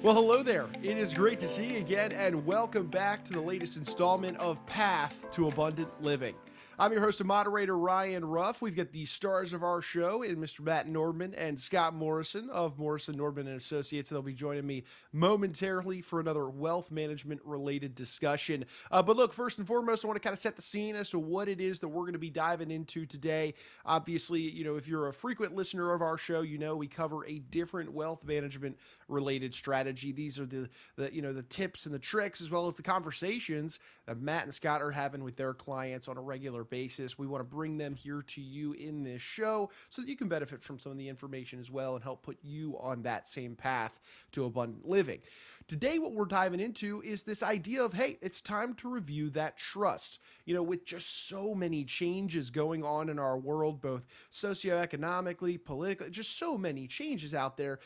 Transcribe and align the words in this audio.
Well, 0.00 0.14
hello 0.14 0.44
there. 0.44 0.68
It 0.80 0.96
is 0.96 1.12
great 1.12 1.40
to 1.40 1.48
see 1.48 1.72
you 1.72 1.78
again, 1.78 2.12
and 2.12 2.46
welcome 2.46 2.86
back 2.86 3.24
to 3.24 3.32
the 3.32 3.40
latest 3.40 3.76
installment 3.76 4.36
of 4.36 4.64
Path 4.64 5.28
to 5.32 5.48
Abundant 5.48 5.90
Living. 6.00 6.36
I'm 6.80 6.92
your 6.92 7.00
host 7.00 7.18
and 7.18 7.26
moderator, 7.26 7.76
Ryan 7.76 8.24
Ruff. 8.24 8.62
We've 8.62 8.76
got 8.76 8.92
the 8.92 9.04
stars 9.04 9.52
of 9.52 9.64
our 9.64 9.82
show 9.82 10.22
in 10.22 10.36
Mr. 10.36 10.60
Matt 10.60 10.86
Nordman 10.86 11.34
and 11.36 11.58
Scott 11.58 11.92
Morrison 11.92 12.48
of 12.50 12.78
Morrison 12.78 13.16
Nordman 13.16 13.48
and 13.48 13.56
Associates. 13.56 14.10
They'll 14.10 14.22
be 14.22 14.32
joining 14.32 14.64
me 14.64 14.84
momentarily 15.12 16.00
for 16.00 16.20
another 16.20 16.48
wealth 16.48 16.92
management 16.92 17.40
related 17.44 17.96
discussion. 17.96 18.64
Uh, 18.92 19.02
but 19.02 19.16
look, 19.16 19.32
first 19.32 19.58
and 19.58 19.66
foremost, 19.66 20.04
I 20.04 20.06
want 20.06 20.22
to 20.22 20.24
kind 20.24 20.32
of 20.32 20.38
set 20.38 20.54
the 20.54 20.62
scene 20.62 20.94
as 20.94 21.10
to 21.10 21.18
what 21.18 21.48
it 21.48 21.60
is 21.60 21.80
that 21.80 21.88
we're 21.88 22.04
going 22.04 22.12
to 22.12 22.18
be 22.20 22.30
diving 22.30 22.70
into 22.70 23.06
today. 23.06 23.54
Obviously, 23.84 24.42
you 24.42 24.62
know, 24.62 24.76
if 24.76 24.86
you're 24.86 25.08
a 25.08 25.12
frequent 25.12 25.56
listener 25.56 25.92
of 25.92 26.00
our 26.00 26.16
show, 26.16 26.42
you 26.42 26.58
know 26.58 26.76
we 26.76 26.86
cover 26.86 27.26
a 27.26 27.40
different 27.40 27.92
wealth 27.92 28.22
management 28.22 28.78
related 29.08 29.52
strategy. 29.52 30.12
These 30.12 30.38
are 30.38 30.46
the, 30.46 30.70
the 30.94 31.12
you 31.12 31.22
know 31.22 31.32
the 31.32 31.42
tips 31.42 31.86
and 31.86 31.94
the 31.94 31.98
tricks 31.98 32.40
as 32.40 32.52
well 32.52 32.68
as 32.68 32.76
the 32.76 32.84
conversations 32.84 33.80
that 34.06 34.20
Matt 34.20 34.44
and 34.44 34.54
Scott 34.54 34.80
are 34.80 34.92
having 34.92 35.24
with 35.24 35.34
their 35.34 35.54
clients 35.54 36.06
on 36.06 36.16
a 36.16 36.20
regular 36.20 36.67
basis. 36.70 37.18
We 37.18 37.26
want 37.26 37.40
to 37.40 37.56
bring 37.56 37.78
them 37.78 37.94
here 37.94 38.22
to 38.22 38.40
you 38.40 38.72
in 38.72 39.02
this 39.02 39.22
show 39.22 39.70
so 39.90 40.02
that 40.02 40.08
you 40.08 40.16
can 40.16 40.28
benefit 40.28 40.62
from 40.62 40.78
some 40.78 40.92
of 40.92 40.98
the 40.98 41.08
information 41.08 41.60
as 41.60 41.70
well 41.70 41.94
and 41.94 42.02
help 42.02 42.22
put 42.22 42.38
you 42.42 42.76
on 42.80 43.02
that 43.02 43.28
same 43.28 43.54
path 43.54 44.00
to 44.32 44.44
abundant 44.44 44.88
living. 44.88 45.20
Today, 45.66 45.98
what 45.98 46.12
we're 46.12 46.24
diving 46.24 46.60
into 46.60 47.02
is 47.02 47.22
this 47.22 47.42
idea 47.42 47.82
of 47.82 47.92
hey, 47.92 48.18
it's 48.22 48.40
time 48.40 48.74
to 48.74 48.88
review 48.88 49.30
that 49.30 49.56
trust. 49.56 50.20
You 50.44 50.54
know, 50.54 50.62
with 50.62 50.84
just 50.84 51.28
so 51.28 51.54
many 51.54 51.84
changes 51.84 52.50
going 52.50 52.84
on 52.84 53.08
in 53.08 53.18
our 53.18 53.38
world, 53.38 53.82
both 53.82 54.02
socioeconomically, 54.32 55.62
politically, 55.62 56.10
just 56.10 56.38
so 56.38 56.56
many 56.56 56.86
changes 56.86 57.34
out 57.34 57.56
there 57.56 57.80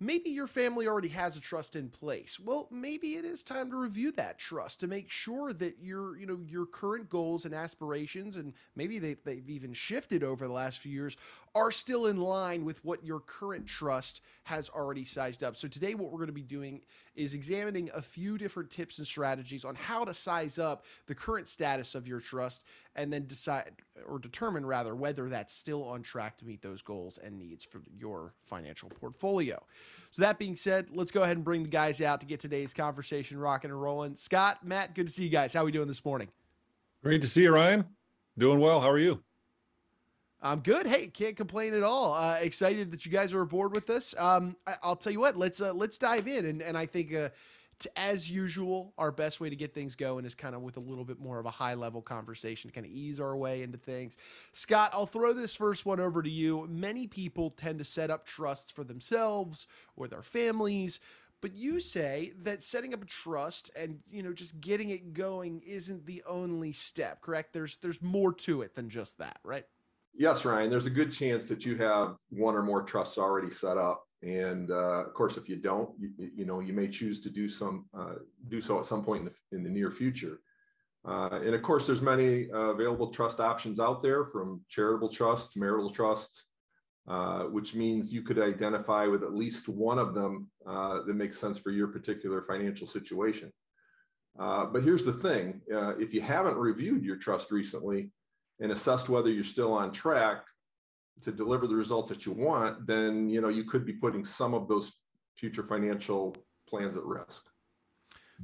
maybe 0.00 0.30
your 0.30 0.46
family 0.46 0.86
already 0.86 1.08
has 1.08 1.36
a 1.36 1.40
trust 1.40 1.76
in 1.76 1.88
place. 1.88 2.38
Well 2.40 2.68
maybe 2.70 3.14
it 3.14 3.24
is 3.24 3.42
time 3.42 3.70
to 3.70 3.76
review 3.76 4.12
that 4.12 4.38
trust 4.38 4.80
to 4.80 4.86
make 4.86 5.10
sure 5.10 5.52
that 5.54 5.76
your 5.80 6.16
you 6.16 6.26
know 6.26 6.38
your 6.46 6.66
current 6.66 7.08
goals 7.08 7.44
and 7.44 7.54
aspirations 7.54 8.36
and 8.36 8.52
maybe 8.76 8.98
they, 8.98 9.14
they've 9.24 9.48
even 9.48 9.72
shifted 9.72 10.24
over 10.24 10.46
the 10.46 10.52
last 10.52 10.78
few 10.78 10.92
years 10.92 11.16
are 11.54 11.70
still 11.70 12.06
in 12.06 12.16
line 12.16 12.64
with 12.64 12.84
what 12.84 13.04
your 13.04 13.20
current 13.20 13.66
trust 13.66 14.20
has 14.44 14.68
already 14.70 15.04
sized 15.04 15.42
up. 15.42 15.56
So 15.56 15.68
today 15.68 15.94
what 15.94 16.10
we're 16.10 16.18
going 16.18 16.26
to 16.26 16.32
be 16.32 16.42
doing 16.42 16.80
is 17.14 17.34
examining 17.34 17.90
a 17.94 18.02
few 18.02 18.36
different 18.38 18.70
tips 18.70 18.98
and 18.98 19.06
strategies 19.06 19.64
on 19.64 19.74
how 19.74 20.04
to 20.04 20.12
size 20.12 20.58
up 20.58 20.84
the 21.06 21.14
current 21.14 21.48
status 21.48 21.94
of 21.94 22.08
your 22.08 22.20
trust 22.20 22.64
and 22.96 23.12
then 23.12 23.26
decide 23.26 23.72
or 24.06 24.18
determine 24.18 24.64
rather 24.64 24.94
whether 24.94 25.28
that's 25.28 25.52
still 25.52 25.84
on 25.84 26.02
track 26.02 26.36
to 26.36 26.44
meet 26.44 26.62
those 26.62 26.82
goals 26.82 27.18
and 27.18 27.38
needs 27.38 27.64
for 27.64 27.82
your 27.96 28.34
financial 28.44 28.88
portfolio. 28.88 29.62
So 30.10 30.22
that 30.22 30.38
being 30.38 30.56
said, 30.56 30.90
let's 30.90 31.10
go 31.10 31.22
ahead 31.22 31.36
and 31.36 31.44
bring 31.44 31.62
the 31.62 31.68
guys 31.68 32.00
out 32.00 32.20
to 32.20 32.26
get 32.26 32.40
today's 32.40 32.74
conversation 32.74 33.38
rocking 33.38 33.70
and 33.70 33.80
rolling. 33.80 34.16
Scott, 34.16 34.66
Matt, 34.66 34.94
good 34.94 35.06
to 35.06 35.12
see 35.12 35.24
you 35.24 35.30
guys. 35.30 35.52
How 35.52 35.62
are 35.62 35.64
we 35.64 35.72
doing 35.72 35.88
this 35.88 36.04
morning? 36.04 36.28
Great 37.02 37.22
to 37.22 37.28
see 37.28 37.42
you, 37.42 37.52
Ryan. 37.52 37.84
Doing 38.38 38.60
well. 38.60 38.80
How 38.80 38.90
are 38.90 38.98
you? 38.98 39.22
I'm 40.44 40.60
good. 40.60 40.86
Hey, 40.86 41.06
can't 41.06 41.36
complain 41.36 41.72
at 41.72 41.82
all. 41.82 42.12
Uh, 42.12 42.36
excited 42.42 42.90
that 42.90 43.06
you 43.06 43.10
guys 43.10 43.32
are 43.32 43.40
aboard 43.40 43.74
with 43.74 43.88
us. 43.88 44.14
Um, 44.18 44.56
I, 44.66 44.76
will 44.86 44.94
tell 44.94 45.10
you 45.10 45.20
what. 45.20 45.38
Let's 45.38 45.58
uh, 45.58 45.72
let's 45.72 45.96
dive 45.96 46.28
in, 46.28 46.44
and 46.44 46.60
and 46.60 46.76
I 46.76 46.84
think 46.84 47.14
uh, 47.14 47.30
to, 47.78 47.98
as 47.98 48.30
usual, 48.30 48.92
our 48.98 49.10
best 49.10 49.40
way 49.40 49.48
to 49.48 49.56
get 49.56 49.72
things 49.72 49.96
going 49.96 50.26
is 50.26 50.34
kind 50.34 50.54
of 50.54 50.60
with 50.60 50.76
a 50.76 50.80
little 50.80 51.06
bit 51.06 51.18
more 51.18 51.38
of 51.38 51.46
a 51.46 51.50
high 51.50 51.72
level 51.72 52.02
conversation 52.02 52.68
to 52.68 52.74
kind 52.74 52.84
of 52.86 52.92
ease 52.92 53.20
our 53.20 53.34
way 53.34 53.62
into 53.62 53.78
things. 53.78 54.18
Scott, 54.52 54.90
I'll 54.92 55.06
throw 55.06 55.32
this 55.32 55.54
first 55.54 55.86
one 55.86 55.98
over 55.98 56.22
to 56.22 56.30
you. 56.30 56.66
Many 56.68 57.06
people 57.06 57.48
tend 57.48 57.78
to 57.78 57.84
set 57.84 58.10
up 58.10 58.26
trusts 58.26 58.70
for 58.70 58.84
themselves 58.84 59.66
or 59.96 60.08
their 60.08 60.22
families 60.22 61.00
but 61.40 61.54
you 61.54 61.78
say 61.78 62.32
that 62.42 62.62
setting 62.62 62.94
up 62.94 63.02
a 63.02 63.06
trust 63.06 63.70
and 63.76 63.98
you 64.10 64.22
know 64.22 64.32
just 64.32 64.58
getting 64.62 64.88
it 64.88 65.12
going 65.12 65.60
isn't 65.66 66.06
the 66.06 66.22
only 66.26 66.72
step 66.72 67.20
correct 67.20 67.52
there's 67.52 67.76
there's 67.82 68.00
more 68.00 68.32
to 68.32 68.62
it 68.62 68.74
than 68.74 68.88
just 68.88 69.18
that 69.18 69.38
right 69.44 69.66
yes 70.16 70.44
ryan 70.44 70.70
there's 70.70 70.86
a 70.86 70.90
good 70.90 71.12
chance 71.12 71.48
that 71.48 71.64
you 71.64 71.76
have 71.76 72.16
one 72.30 72.54
or 72.54 72.62
more 72.62 72.82
trusts 72.82 73.18
already 73.18 73.50
set 73.50 73.76
up 73.76 74.04
and 74.24 74.70
uh, 74.70 75.04
of 75.04 75.12
course, 75.12 75.36
if 75.36 75.48
you 75.48 75.56
don't, 75.56 75.90
you, 75.98 76.10
you, 76.34 76.46
know, 76.46 76.60
you 76.60 76.72
may 76.72 76.88
choose 76.88 77.20
to 77.20 77.30
do 77.30 77.48
some 77.48 77.84
uh, 77.96 78.14
do 78.48 78.60
so 78.60 78.80
at 78.80 78.86
some 78.86 79.04
point 79.04 79.20
in 79.20 79.26
the, 79.26 79.56
in 79.56 79.62
the 79.62 79.70
near 79.70 79.90
future. 79.90 80.40
Uh, 81.06 81.40
and 81.44 81.54
of 81.54 81.62
course, 81.62 81.86
there's 81.86 82.00
many 82.00 82.50
uh, 82.50 82.70
available 82.70 83.10
trust 83.10 83.38
options 83.38 83.78
out 83.78 84.02
there, 84.02 84.24
from 84.24 84.62
charitable 84.70 85.10
trusts, 85.10 85.56
marital 85.56 85.90
trusts, 85.90 86.46
uh, 87.06 87.42
which 87.42 87.74
means 87.74 88.10
you 88.10 88.22
could 88.22 88.38
identify 88.38 89.06
with 89.06 89.22
at 89.22 89.34
least 89.34 89.68
one 89.68 89.98
of 89.98 90.14
them 90.14 90.48
uh, 90.66 91.02
that 91.06 91.14
makes 91.14 91.38
sense 91.38 91.58
for 91.58 91.70
your 91.70 91.88
particular 91.88 92.40
financial 92.48 92.86
situation. 92.86 93.52
but 94.38 94.82
here's 94.82 95.04
the 95.04 95.12
thing: 95.12 95.60
if 95.68 96.14
you 96.14 96.22
haven't 96.22 96.56
reviewed 96.56 97.04
your 97.04 97.16
trust 97.16 97.50
recently 97.50 98.10
and 98.60 98.72
assessed 98.72 99.08
whether 99.08 99.30
you're 99.30 99.44
still 99.44 99.72
on 99.72 99.92
track, 99.92 100.44
to 101.22 101.32
deliver 101.32 101.66
the 101.66 101.74
results 101.74 102.08
that 102.08 102.26
you 102.26 102.32
want, 102.32 102.86
then 102.86 103.28
you 103.28 103.40
know 103.40 103.48
you 103.48 103.64
could 103.64 103.86
be 103.86 103.92
putting 103.92 104.24
some 104.24 104.54
of 104.54 104.68
those 104.68 104.92
future 105.36 105.62
financial 105.62 106.36
plans 106.68 106.96
at 106.96 107.04
risk. 107.04 107.42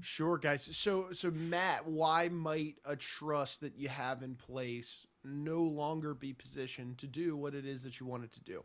Sure, 0.00 0.38
guys. 0.38 0.76
So, 0.76 1.08
so 1.12 1.32
Matt, 1.32 1.86
why 1.86 2.28
might 2.28 2.76
a 2.84 2.94
trust 2.94 3.60
that 3.60 3.76
you 3.76 3.88
have 3.88 4.22
in 4.22 4.36
place 4.36 5.04
no 5.24 5.62
longer 5.62 6.14
be 6.14 6.32
positioned 6.32 6.98
to 6.98 7.08
do 7.08 7.36
what 7.36 7.54
it 7.54 7.66
is 7.66 7.82
that 7.82 7.98
you 7.98 8.06
want 8.06 8.24
it 8.24 8.32
to 8.34 8.40
do? 8.40 8.62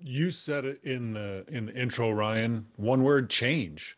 You 0.00 0.32
said 0.32 0.64
it 0.64 0.80
in 0.82 1.12
the 1.12 1.44
in 1.46 1.66
the 1.66 1.74
intro, 1.74 2.10
Ryan. 2.10 2.66
One 2.76 3.04
word: 3.04 3.30
change 3.30 3.96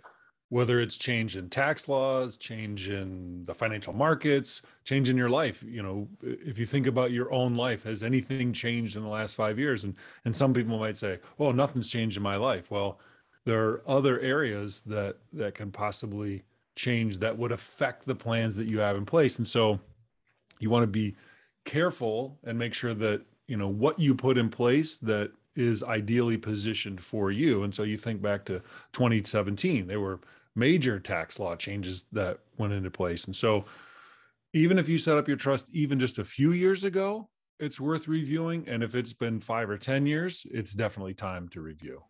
whether 0.50 0.80
it's 0.80 0.96
change 0.96 1.36
in 1.36 1.48
tax 1.48 1.88
laws, 1.88 2.36
change 2.36 2.88
in 2.88 3.44
the 3.46 3.54
financial 3.54 3.92
markets, 3.92 4.62
change 4.84 5.08
in 5.08 5.16
your 5.16 5.30
life. 5.30 5.62
You 5.62 5.80
know, 5.80 6.08
if 6.22 6.58
you 6.58 6.66
think 6.66 6.88
about 6.88 7.12
your 7.12 7.32
own 7.32 7.54
life, 7.54 7.84
has 7.84 8.02
anything 8.02 8.52
changed 8.52 8.96
in 8.96 9.02
the 9.02 9.08
last 9.08 9.36
five 9.36 9.58
years? 9.58 9.84
And 9.84 9.94
and 10.24 10.36
some 10.36 10.52
people 10.52 10.78
might 10.78 10.98
say, 10.98 11.20
"Oh, 11.38 11.52
nothing's 11.52 11.88
changed 11.88 12.16
in 12.16 12.22
my 12.22 12.36
life." 12.36 12.70
Well, 12.70 12.98
there 13.44 13.64
are 13.68 13.82
other 13.86 14.18
areas 14.20 14.82
that 14.86 15.18
that 15.32 15.54
can 15.54 15.70
possibly 15.70 16.42
change 16.74 17.18
that 17.18 17.38
would 17.38 17.52
affect 17.52 18.06
the 18.06 18.14
plans 18.16 18.56
that 18.56 18.66
you 18.66 18.80
have 18.80 18.96
in 18.96 19.06
place. 19.06 19.38
And 19.38 19.46
so, 19.46 19.78
you 20.58 20.68
want 20.68 20.82
to 20.82 20.88
be 20.88 21.14
careful 21.64 22.38
and 22.44 22.58
make 22.58 22.74
sure 22.74 22.94
that 22.94 23.22
you 23.46 23.56
know 23.56 23.68
what 23.68 24.00
you 24.00 24.16
put 24.16 24.36
in 24.36 24.48
place 24.50 24.96
that 24.96 25.30
is 25.54 25.82
ideally 25.82 26.36
positioned 26.36 27.02
for 27.02 27.30
you. 27.30 27.62
And 27.62 27.74
so 27.74 27.82
you 27.82 27.96
think 27.96 28.22
back 28.22 28.44
to 28.46 28.60
2017, 28.92 29.86
they 29.86 29.96
were 29.96 30.20
major 30.60 31.00
tax 31.00 31.40
law 31.40 31.56
changes 31.56 32.04
that 32.12 32.38
went 32.58 32.74
into 32.74 32.90
place. 32.90 33.24
And 33.24 33.34
so, 33.34 33.64
even 34.52 34.78
if 34.78 34.88
you 34.88 34.98
set 34.98 35.16
up 35.16 35.26
your 35.26 35.36
trust 35.36 35.70
even 35.72 35.98
just 35.98 36.18
a 36.18 36.24
few 36.24 36.52
years 36.52 36.84
ago, 36.84 37.28
it's 37.58 37.80
worth 37.80 38.06
reviewing. 38.06 38.68
And 38.68 38.82
if 38.82 38.94
it's 38.94 39.12
been 39.12 39.40
five 39.40 39.70
or 39.70 39.78
10 39.78 40.06
years, 40.06 40.46
it's 40.50 40.72
definitely 40.72 41.14
time 41.14 41.48
to 41.50 41.60
review. 41.60 42.02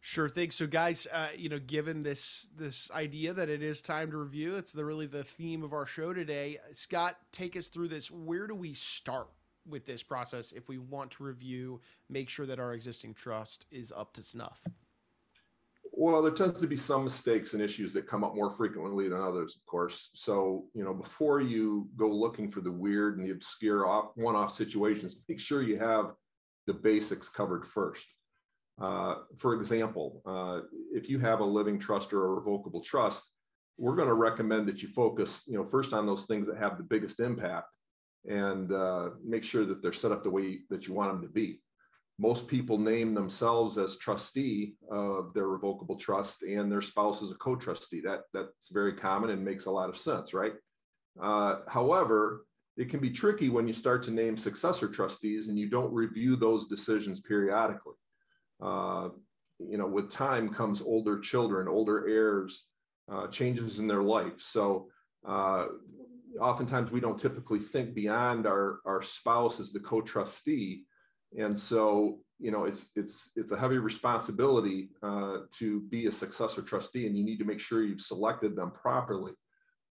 Sure 0.00 0.28
thing. 0.28 0.50
So, 0.50 0.66
guys, 0.66 1.06
uh, 1.12 1.28
you 1.36 1.48
know, 1.48 1.58
given 1.58 2.02
this 2.02 2.50
this 2.56 2.90
idea 2.90 3.32
that 3.32 3.48
it 3.48 3.62
is 3.62 3.80
time 3.80 4.10
to 4.10 4.18
review, 4.18 4.56
it's 4.56 4.72
the 4.72 4.84
really 4.84 5.06
the 5.06 5.24
theme 5.24 5.62
of 5.62 5.72
our 5.72 5.86
show 5.86 6.12
today. 6.12 6.58
Scott, 6.72 7.16
take 7.32 7.56
us 7.56 7.68
through 7.68 7.88
this. 7.88 8.10
Where 8.10 8.46
do 8.46 8.54
we 8.54 8.74
start 8.74 9.28
with 9.66 9.86
this 9.86 10.02
process 10.02 10.52
if 10.52 10.68
we 10.68 10.78
want 10.78 11.10
to 11.12 11.24
review, 11.24 11.80
make 12.10 12.28
sure 12.28 12.44
that 12.46 12.60
our 12.60 12.74
existing 12.74 13.14
trust 13.14 13.64
is 13.70 13.92
up 13.96 14.12
to 14.14 14.22
snuff? 14.22 14.62
Well, 15.96 16.22
there 16.22 16.32
tends 16.32 16.58
to 16.60 16.66
be 16.66 16.76
some 16.76 17.04
mistakes 17.04 17.52
and 17.52 17.62
issues 17.62 17.92
that 17.92 18.08
come 18.08 18.24
up 18.24 18.34
more 18.34 18.50
frequently 18.50 19.08
than 19.08 19.20
others, 19.20 19.54
of 19.54 19.64
course. 19.64 20.10
So, 20.14 20.66
you 20.74 20.82
know, 20.82 20.92
before 20.92 21.40
you 21.40 21.88
go 21.96 22.08
looking 22.08 22.50
for 22.50 22.60
the 22.62 22.72
weird 22.72 23.16
and 23.16 23.24
the 23.26 23.30
obscure 23.30 23.86
off, 23.86 24.06
one-off 24.16 24.52
situations, 24.52 25.14
make 25.28 25.38
sure 25.38 25.62
you 25.62 25.78
have 25.78 26.12
the 26.66 26.74
basics 26.74 27.28
covered 27.28 27.64
first. 27.64 28.04
Uh, 28.80 29.16
for 29.38 29.54
example, 29.54 30.20
uh, 30.26 30.66
if 30.92 31.08
you 31.08 31.20
have 31.20 31.38
a 31.38 31.44
living 31.44 31.78
trust 31.78 32.12
or 32.12 32.24
a 32.24 32.34
revocable 32.40 32.82
trust, 32.82 33.22
we're 33.78 33.94
going 33.94 34.08
to 34.08 34.14
recommend 34.14 34.66
that 34.66 34.82
you 34.82 34.88
focus, 34.88 35.42
you 35.46 35.56
know, 35.56 35.64
first 35.64 35.92
on 35.92 36.06
those 36.06 36.24
things 36.24 36.48
that 36.48 36.56
have 36.56 36.76
the 36.76 36.82
biggest 36.82 37.20
impact, 37.20 37.68
and 38.28 38.72
uh, 38.72 39.10
make 39.24 39.44
sure 39.44 39.64
that 39.64 39.80
they're 39.80 39.92
set 39.92 40.10
up 40.10 40.24
the 40.24 40.30
way 40.30 40.60
that 40.70 40.88
you 40.88 40.94
want 40.94 41.12
them 41.12 41.22
to 41.22 41.28
be 41.28 41.60
most 42.18 42.46
people 42.46 42.78
name 42.78 43.12
themselves 43.12 43.76
as 43.76 43.96
trustee 43.96 44.74
of 44.90 45.34
their 45.34 45.48
revocable 45.48 45.96
trust 45.96 46.42
and 46.42 46.70
their 46.70 46.82
spouse 46.82 47.22
is 47.22 47.32
a 47.32 47.36
co-trustee. 47.36 48.00
That 48.00 48.22
that's 48.32 48.70
very 48.70 48.94
common 48.94 49.30
and 49.30 49.44
makes 49.44 49.66
a 49.66 49.70
lot 49.70 49.88
of 49.88 49.98
sense, 49.98 50.32
right? 50.32 50.52
Uh, 51.20 51.60
however, 51.66 52.46
it 52.76 52.88
can 52.88 53.00
be 53.00 53.10
tricky 53.10 53.48
when 53.48 53.66
you 53.66 53.74
start 53.74 54.02
to 54.04 54.10
name 54.10 54.36
successor 54.36 54.88
trustees 54.88 55.48
and 55.48 55.58
you 55.58 55.68
don't 55.68 55.92
review 55.92 56.36
those 56.36 56.66
decisions 56.66 57.20
periodically. 57.20 57.94
Uh, 58.62 59.08
you 59.58 59.78
know, 59.78 59.86
with 59.86 60.10
time 60.10 60.52
comes 60.52 60.82
older 60.82 61.18
children, 61.20 61.68
older 61.68 62.08
heirs, 62.08 62.64
uh, 63.10 63.26
changes 63.28 63.78
in 63.78 63.86
their 63.86 64.02
life. 64.02 64.40
So 64.40 64.88
uh, 65.26 65.66
oftentimes 66.40 66.90
we 66.90 67.00
don't 67.00 67.20
typically 67.20 67.60
think 67.60 67.94
beyond 67.94 68.46
our, 68.46 68.80
our 68.84 69.02
spouse 69.02 69.60
as 69.60 69.72
the 69.72 69.80
co-trustee 69.80 70.84
And 71.38 71.58
so, 71.58 72.18
you 72.38 72.50
know, 72.50 72.64
it's 72.64 72.90
it's 72.94 73.30
it's 73.36 73.52
a 73.52 73.58
heavy 73.58 73.78
responsibility 73.78 74.90
uh, 75.02 75.38
to 75.58 75.80
be 75.82 76.06
a 76.06 76.12
successor 76.12 76.62
trustee, 76.62 77.06
and 77.06 77.16
you 77.16 77.24
need 77.24 77.38
to 77.38 77.44
make 77.44 77.60
sure 77.60 77.82
you've 77.82 78.00
selected 78.00 78.56
them 78.56 78.70
properly. 78.70 79.32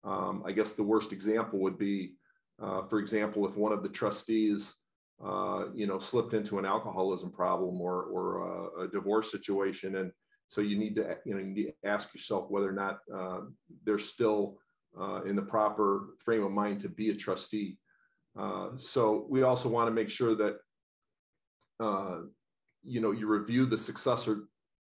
Um, 0.05 0.43
I 0.47 0.53
guess 0.53 0.73
the 0.73 0.83
worst 0.83 1.13
example 1.13 1.61
would 1.61 1.79
be, 1.79 2.15
uh, 2.61 2.83
for 2.89 2.99
example, 2.99 3.47
if 3.47 3.57
one 3.57 3.73
of 3.73 3.83
the 3.83 3.89
trustees, 3.89 4.75
uh, 5.25 5.67
you 5.75 5.87
know, 5.87 5.99
slipped 5.99 6.35
into 6.35 6.59
an 6.59 6.67
alcoholism 6.67 7.31
problem 7.31 7.81
or 7.81 8.05
or 8.05 8.47
a, 8.47 8.83
a, 8.83 8.89
divorce 8.89 9.31
situation, 9.31 9.97
and 9.97 10.13
so 10.49 10.61
you 10.61 10.77
need 10.77 10.97
to, 10.97 11.17
you 11.25 11.35
know, 11.35 11.41
you 11.41 11.47
need 11.47 11.73
to 11.83 11.89
ask 11.89 12.13
yourself 12.15 12.51
whether 12.51 12.69
or 12.69 12.73
not 12.73 12.99
uh, 13.15 13.41
they're 13.85 13.99
still 13.99 14.59
uh, 15.01 15.23
in 15.23 15.37
the 15.37 15.43
proper 15.43 16.11
frame 16.19 16.45
of 16.45 16.53
mind 16.53 16.81
to 16.81 16.89
be 16.89 17.11
a 17.11 17.15
trustee. 17.15 17.79
Uh, 18.39 18.69
so 18.79 19.27
we 19.29 19.43
also 19.43 19.69
want 19.69 19.87
to 19.87 19.95
make 19.95 20.09
sure 20.09 20.35
that 20.35 20.59
uh, 21.83 22.19
you 22.85 23.01
know 23.01 23.11
you 23.11 23.27
review 23.27 23.67
the 23.67 23.79
successor 23.79 24.45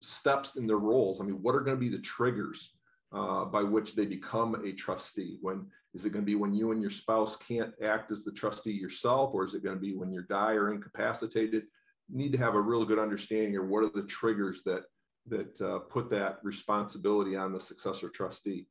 steps 0.01 0.55
in 0.55 0.65
their 0.67 0.77
roles. 0.77 1.19
I 1.19 1.25
mean, 1.25 1.41
what 1.41 1.55
are 1.55 1.61
going 1.61 1.77
to 1.77 1.79
be 1.79 1.89
the 1.89 2.01
triggers 2.01 2.73
uh, 3.11 3.45
by 3.45 3.63
which 3.63 3.95
they 3.95 4.05
become 4.05 4.55
a 4.65 4.71
trustee? 4.71 5.37
When 5.41 5.67
is 5.93 6.05
it 6.05 6.11
going 6.11 6.23
to 6.23 6.31
be 6.31 6.35
when 6.35 6.53
you 6.53 6.71
and 6.71 6.81
your 6.81 6.91
spouse 6.91 7.35
can't 7.35 7.73
act 7.83 8.11
as 8.11 8.23
the 8.23 8.31
trustee 8.31 8.71
yourself, 8.71 9.31
or 9.33 9.45
is 9.45 9.53
it 9.53 9.63
going 9.63 9.75
to 9.75 9.81
be 9.81 9.95
when 9.95 10.11
you 10.11 10.23
die 10.23 10.53
or 10.53 10.71
incapacitated? 10.73 11.63
You 12.09 12.17
need 12.17 12.31
to 12.31 12.37
have 12.37 12.55
a 12.55 12.61
real 12.61 12.85
good 12.85 12.99
understanding 12.99 13.57
of 13.57 13.67
what 13.67 13.83
are 13.83 13.91
the 13.93 14.07
triggers 14.07 14.61
that 14.65 14.83
that 15.27 15.61
uh, 15.61 15.79
put 15.79 16.09
that 16.09 16.39
responsibility 16.43 17.35
on 17.35 17.53
the 17.53 17.59
successor 17.59 18.09
trustee. 18.09 18.67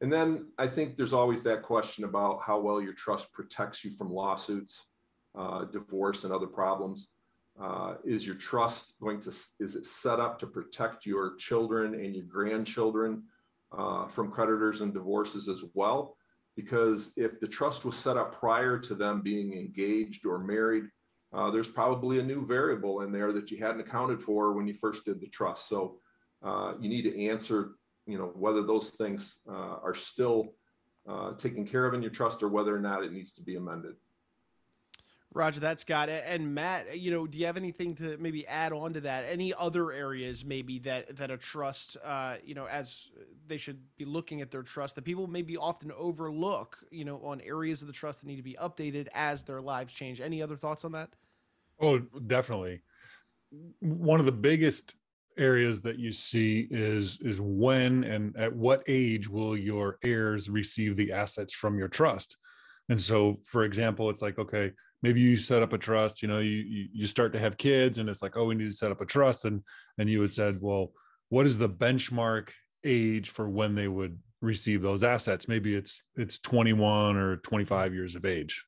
And 0.00 0.12
then 0.12 0.48
I 0.58 0.66
think 0.66 0.96
there's 0.96 1.12
always 1.12 1.42
that 1.44 1.62
question 1.62 2.04
about 2.04 2.40
how 2.44 2.60
well 2.60 2.82
your 2.82 2.92
trust 2.92 3.32
protects 3.32 3.84
you 3.84 3.92
from 3.96 4.12
lawsuits, 4.12 4.86
uh, 5.38 5.64
divorce, 5.64 6.24
and 6.24 6.32
other 6.32 6.46
problems. 6.46 7.08
Uh, 7.60 7.94
is 8.04 8.26
your 8.26 8.36
trust 8.36 8.94
going 9.00 9.20
to, 9.20 9.30
is 9.60 9.76
it 9.76 9.84
set 9.84 10.20
up 10.20 10.38
to 10.38 10.46
protect 10.46 11.06
your 11.06 11.36
children 11.36 11.94
and 11.94 12.14
your 12.14 12.24
grandchildren 12.24 13.22
uh, 13.76 14.06
from 14.08 14.30
creditors 14.30 14.82
and 14.82 14.92
divorces 14.92 15.48
as 15.48 15.64
well? 15.74 16.16
Because 16.54 17.12
if 17.16 17.40
the 17.40 17.46
trust 17.46 17.84
was 17.84 17.96
set 17.96 18.16
up 18.16 18.38
prior 18.38 18.78
to 18.78 18.94
them 18.94 19.22
being 19.22 19.52
engaged 19.52 20.26
or 20.26 20.38
married, 20.38 20.84
uh, 21.32 21.50
there's 21.50 21.68
probably 21.68 22.18
a 22.18 22.22
new 22.22 22.46
variable 22.46 23.00
in 23.02 23.12
there 23.12 23.32
that 23.32 23.50
you 23.50 23.58
hadn't 23.58 23.80
accounted 23.80 24.22
for 24.22 24.52
when 24.52 24.66
you 24.66 24.74
first 24.74 25.04
did 25.04 25.20
the 25.20 25.28
trust. 25.28 25.68
So 25.68 25.98
uh, 26.42 26.74
you 26.80 26.88
need 26.88 27.02
to 27.02 27.26
answer 27.26 27.72
you 28.06 28.18
know 28.18 28.32
whether 28.34 28.62
those 28.62 28.90
things 28.90 29.38
uh, 29.48 29.78
are 29.82 29.94
still 29.94 30.54
uh, 31.08 31.32
taken 31.32 31.66
care 31.66 31.86
of 31.86 31.94
in 31.94 32.02
your 32.02 32.10
trust 32.10 32.42
or 32.42 32.48
whether 32.48 32.74
or 32.74 32.80
not 32.80 33.04
it 33.04 33.12
needs 33.12 33.32
to 33.34 33.42
be 33.42 33.56
amended. 33.56 33.94
Roger 35.34 35.60
that's 35.60 35.82
Scott. 35.82 36.08
And 36.08 36.54
Matt, 36.54 36.98
you 36.98 37.10
know, 37.10 37.26
do 37.26 37.36
you 37.36 37.46
have 37.46 37.56
anything 37.56 37.94
to 37.96 38.16
maybe 38.18 38.46
add 38.46 38.72
on 38.72 38.94
to 38.94 39.00
that? 39.02 39.24
Any 39.28 39.52
other 39.52 39.92
areas 39.92 40.44
maybe 40.44 40.78
that 40.80 41.16
that 41.16 41.30
a 41.30 41.36
trust, 41.36 41.96
uh, 42.04 42.36
you 42.44 42.54
know, 42.54 42.66
as 42.66 43.10
they 43.46 43.56
should 43.56 43.78
be 43.96 44.04
looking 44.04 44.40
at 44.40 44.50
their 44.50 44.62
trust 44.62 44.94
that 44.96 45.04
people 45.04 45.26
maybe 45.26 45.56
often 45.56 45.92
overlook, 45.92 46.78
you 46.90 47.04
know, 47.04 47.20
on 47.22 47.40
areas 47.42 47.82
of 47.82 47.88
the 47.88 47.92
trust 47.92 48.20
that 48.20 48.26
need 48.26 48.36
to 48.36 48.42
be 48.42 48.56
updated 48.60 49.08
as 49.14 49.42
their 49.42 49.60
lives 49.60 49.92
change. 49.92 50.20
Any 50.20 50.40
other 50.40 50.56
thoughts 50.56 50.84
on 50.84 50.92
that? 50.92 51.10
Oh, 51.80 51.98
definitely. 51.98 52.82
One 53.80 54.20
of 54.20 54.26
the 54.26 54.32
biggest 54.32 54.94
areas 55.36 55.82
that 55.82 55.98
you 55.98 56.12
see 56.12 56.66
is 56.70 57.18
is 57.20 57.40
when 57.40 58.04
and 58.04 58.34
at 58.36 58.54
what 58.54 58.82
age 58.88 59.28
will 59.28 59.54
your 59.54 59.98
heirs 60.02 60.48
receive 60.48 60.96
the 60.96 61.12
assets 61.12 61.52
from 61.52 61.78
your 61.78 61.88
trust 61.88 62.38
and 62.88 62.98
so 62.98 63.38
for 63.44 63.64
example 63.64 64.08
it's 64.08 64.22
like 64.22 64.38
okay 64.38 64.72
maybe 65.02 65.20
you 65.20 65.36
set 65.36 65.62
up 65.62 65.72
a 65.72 65.78
trust 65.78 66.22
you 66.22 66.28
know 66.28 66.38
you 66.38 66.88
you 66.92 67.06
start 67.06 67.32
to 67.32 67.38
have 67.38 67.56
kids 67.56 67.98
and 67.98 68.08
it's 68.08 68.22
like 68.22 68.36
oh 68.36 68.44
we 68.44 68.54
need 68.54 68.68
to 68.68 68.74
set 68.74 68.90
up 68.90 69.00
a 69.00 69.06
trust 69.06 69.44
and 69.44 69.62
and 69.98 70.08
you 70.08 70.20
had 70.20 70.32
said 70.32 70.56
well 70.60 70.92
what 71.28 71.46
is 71.46 71.58
the 71.58 71.68
benchmark 71.68 72.50
age 72.84 73.30
for 73.30 73.48
when 73.48 73.74
they 73.74 73.88
would 73.88 74.18
receive 74.40 74.82
those 74.82 75.02
assets? 75.02 75.48
Maybe 75.48 75.74
it's 75.74 76.02
it's 76.16 76.38
21 76.38 77.16
or 77.16 77.36
25 77.38 77.94
years 77.94 78.14
of 78.14 78.24
age. 78.24 78.64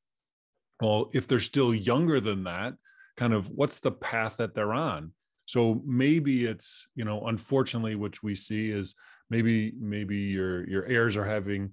Well 0.80 1.10
if 1.14 1.26
they're 1.26 1.40
still 1.40 1.74
younger 1.74 2.20
than 2.20 2.44
that 2.44 2.74
kind 3.16 3.32
of 3.32 3.48
what's 3.50 3.80
the 3.80 3.92
path 3.92 4.36
that 4.38 4.54
they're 4.54 4.74
on? 4.74 5.12
So 5.46 5.82
maybe 5.86 6.44
it's 6.44 6.86
you 6.94 7.04
know 7.04 7.26
unfortunately 7.26 7.94
which 7.94 8.22
we 8.22 8.34
see 8.34 8.70
is 8.70 8.94
maybe 9.30 9.72
maybe 9.78 10.16
your 10.16 10.68
your 10.68 10.84
heirs 10.86 11.16
are 11.16 11.24
having 11.24 11.72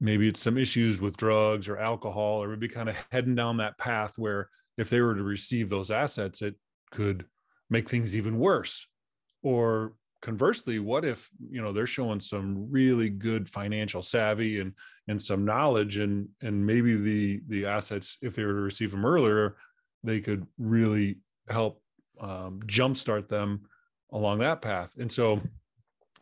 maybe 0.00 0.28
it's 0.28 0.42
some 0.42 0.58
issues 0.58 1.00
with 1.00 1.16
drugs 1.16 1.68
or 1.68 1.78
alcohol 1.78 2.42
or 2.42 2.48
maybe 2.48 2.68
kind 2.68 2.88
of 2.88 2.96
heading 3.12 3.34
down 3.34 3.56
that 3.56 3.78
path 3.78 4.14
where 4.16 4.48
if 4.76 4.90
they 4.90 5.00
were 5.00 5.14
to 5.14 5.22
receive 5.22 5.68
those 5.68 5.90
assets 5.90 6.42
it 6.42 6.54
could 6.90 7.24
make 7.70 7.88
things 7.88 8.14
even 8.14 8.38
worse 8.38 8.86
or 9.42 9.94
conversely 10.20 10.78
what 10.78 11.04
if 11.04 11.28
you 11.50 11.62
know 11.62 11.72
they're 11.72 11.86
showing 11.86 12.18
some 12.20 12.70
really 12.70 13.08
good 13.08 13.48
financial 13.48 14.02
savvy 14.02 14.58
and 14.58 14.72
and 15.06 15.22
some 15.22 15.44
knowledge 15.44 15.96
and 15.96 16.28
and 16.42 16.66
maybe 16.66 16.96
the 16.96 17.40
the 17.48 17.66
assets 17.66 18.16
if 18.20 18.34
they 18.34 18.44
were 18.44 18.54
to 18.54 18.60
receive 18.60 18.90
them 18.90 19.06
earlier 19.06 19.56
they 20.02 20.20
could 20.20 20.46
really 20.58 21.18
help 21.48 21.80
um, 22.20 22.60
jumpstart 22.66 23.28
them 23.28 23.62
along 24.12 24.38
that 24.38 24.62
path. 24.62 24.94
And 24.98 25.10
so, 25.10 25.40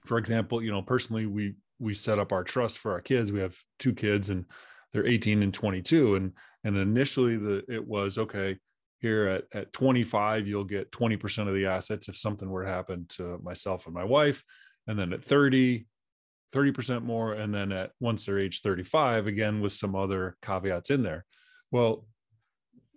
for 0.05 0.19
example, 0.19 0.62
you 0.62 0.70
know, 0.70 0.82
personally, 0.82 1.26
we 1.26 1.55
we 1.78 1.94
set 1.94 2.19
up 2.19 2.32
our 2.32 2.44
trust 2.44 2.78
for 2.78 2.93
our 2.93 3.00
kids. 3.00 3.32
We 3.32 3.40
have 3.40 3.56
two 3.78 3.93
kids, 3.93 4.31
and 4.31 4.44
they're 4.93 5.06
18 5.06 5.43
and 5.43 5.52
22. 5.52 6.17
And 6.17 6.32
and 6.64 6.76
initially, 6.76 7.37
the 7.37 7.62
it 7.69 7.87
was 7.87 8.19
okay. 8.19 8.58
Here 9.00 9.26
at 9.26 9.44
at 9.52 9.73
25, 9.73 10.46
you'll 10.46 10.64
get 10.64 10.90
20% 10.90 11.49
of 11.49 11.55
the 11.55 11.67
assets 11.67 12.08
if 12.08 12.17
something 12.17 12.49
were 12.49 12.64
to 12.64 12.70
happen 12.70 13.06
to 13.11 13.38
myself 13.43 13.87
and 13.87 13.94
my 13.94 14.05
wife. 14.05 14.43
And 14.87 14.99
then 14.99 15.12
at 15.12 15.23
30, 15.23 15.87
30% 16.55 17.02
more. 17.02 17.34
And 17.34 17.55
then 17.55 17.73
at 17.73 17.90
once 18.00 18.25
they're 18.25 18.38
age 18.38 18.62
35, 18.62 19.26
again 19.26 19.61
with 19.61 19.73
some 19.73 19.94
other 19.94 20.37
caveats 20.43 20.90
in 20.90 21.02
there. 21.02 21.25
Well, 21.70 22.06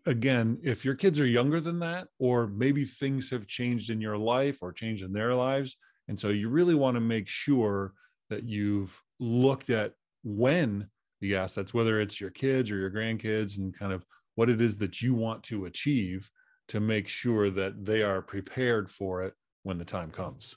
again, 0.05 0.59
if 0.63 0.85
your 0.85 0.95
kids 0.95 1.19
are 1.19 1.25
younger 1.25 1.59
than 1.59 1.79
that, 1.79 2.07
or 2.17 2.47
maybe 2.47 2.85
things 2.85 3.29
have 3.31 3.47
changed 3.47 3.89
in 3.89 4.01
your 4.01 4.17
life 4.17 4.59
or 4.61 4.71
changed 4.71 5.03
in 5.03 5.13
their 5.13 5.35
lives. 5.35 5.75
And 6.07 6.19
so 6.19 6.29
you 6.29 6.49
really 6.49 6.75
want 6.75 6.95
to 6.95 7.01
make 7.01 7.27
sure 7.27 7.93
that 8.29 8.43
you've 8.43 9.01
looked 9.19 9.69
at 9.69 9.93
when 10.23 10.89
the 11.21 11.35
assets, 11.35 11.73
whether 11.73 11.99
it's 11.99 12.19
your 12.19 12.29
kids 12.29 12.71
or 12.71 12.77
your 12.77 12.91
grandkids, 12.91 13.57
and 13.57 13.77
kind 13.77 13.91
of 13.91 14.05
what 14.35 14.49
it 14.49 14.61
is 14.61 14.77
that 14.77 15.01
you 15.01 15.13
want 15.13 15.43
to 15.43 15.65
achieve 15.65 16.29
to 16.69 16.79
make 16.79 17.07
sure 17.07 17.49
that 17.49 17.85
they 17.85 18.01
are 18.01 18.21
prepared 18.21 18.89
for 18.89 19.23
it 19.23 19.33
when 19.63 19.77
the 19.77 19.85
time 19.85 20.11
comes. 20.11 20.55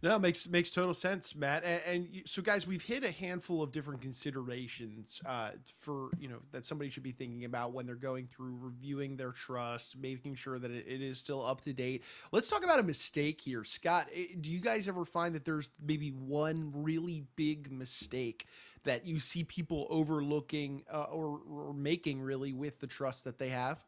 No, 0.00 0.16
makes 0.16 0.46
makes 0.46 0.70
total 0.70 0.94
sense, 0.94 1.34
Matt. 1.34 1.64
And, 1.64 1.82
and 1.84 2.08
you, 2.12 2.22
so, 2.24 2.40
guys, 2.40 2.68
we've 2.68 2.82
hit 2.82 3.02
a 3.02 3.10
handful 3.10 3.62
of 3.62 3.72
different 3.72 4.00
considerations 4.00 5.20
uh, 5.26 5.50
for 5.80 6.10
you 6.20 6.28
know 6.28 6.38
that 6.52 6.64
somebody 6.64 6.88
should 6.88 7.02
be 7.02 7.10
thinking 7.10 7.44
about 7.44 7.72
when 7.72 7.84
they're 7.84 7.96
going 7.96 8.26
through 8.26 8.56
reviewing 8.60 9.16
their 9.16 9.32
trust, 9.32 9.96
making 9.98 10.36
sure 10.36 10.60
that 10.60 10.70
it, 10.70 10.86
it 10.86 11.02
is 11.02 11.18
still 11.18 11.44
up 11.44 11.62
to 11.62 11.72
date. 11.72 12.04
Let's 12.30 12.48
talk 12.48 12.62
about 12.62 12.78
a 12.78 12.84
mistake 12.84 13.40
here, 13.40 13.64
Scott. 13.64 14.08
Do 14.40 14.50
you 14.50 14.60
guys 14.60 14.86
ever 14.86 15.04
find 15.04 15.34
that 15.34 15.44
there's 15.44 15.70
maybe 15.84 16.10
one 16.10 16.70
really 16.72 17.24
big 17.34 17.72
mistake 17.72 18.46
that 18.84 19.04
you 19.04 19.18
see 19.18 19.42
people 19.42 19.88
overlooking 19.90 20.84
uh, 20.92 21.04
or, 21.04 21.40
or 21.50 21.74
making 21.74 22.20
really 22.20 22.52
with 22.52 22.78
the 22.80 22.86
trust 22.86 23.24
that 23.24 23.38
they 23.38 23.48
have? 23.48 23.84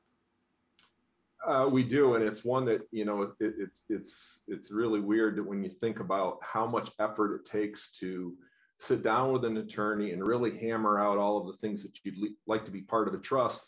Uh, 1.46 1.66
we 1.70 1.82
do, 1.82 2.14
and 2.14 2.24
it's 2.24 2.44
one 2.44 2.66
that 2.66 2.82
you 2.90 3.04
know 3.04 3.22
it, 3.22 3.30
it's 3.40 3.82
it's 3.88 4.40
it's 4.46 4.70
really 4.70 5.00
weird 5.00 5.36
that 5.36 5.46
when 5.46 5.62
you 5.62 5.70
think 5.70 6.00
about 6.00 6.38
how 6.42 6.66
much 6.66 6.90
effort 7.00 7.34
it 7.34 7.50
takes 7.50 7.90
to 7.92 8.34
sit 8.78 9.02
down 9.02 9.32
with 9.32 9.44
an 9.44 9.58
attorney 9.58 10.12
and 10.12 10.24
really 10.24 10.58
hammer 10.58 10.98
out 10.98 11.18
all 11.18 11.38
of 11.38 11.46
the 11.46 11.58
things 11.58 11.82
that 11.82 11.92
you'd 12.02 12.18
le- 12.18 12.34
like 12.46 12.64
to 12.64 12.70
be 12.70 12.80
part 12.80 13.08
of 13.08 13.14
a 13.14 13.18
trust. 13.18 13.60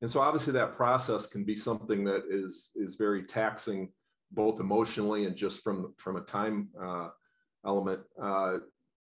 And 0.00 0.10
so 0.10 0.20
obviously 0.20 0.52
that 0.54 0.76
process 0.76 1.26
can 1.26 1.44
be 1.44 1.56
something 1.56 2.04
that 2.04 2.24
is 2.28 2.70
is 2.74 2.96
very 2.96 3.22
taxing, 3.22 3.92
both 4.32 4.60
emotionally 4.60 5.26
and 5.26 5.36
just 5.36 5.60
from 5.62 5.94
from 5.98 6.16
a 6.16 6.22
time 6.22 6.68
uh, 6.82 7.08
element. 7.64 8.00
Uh, 8.20 8.58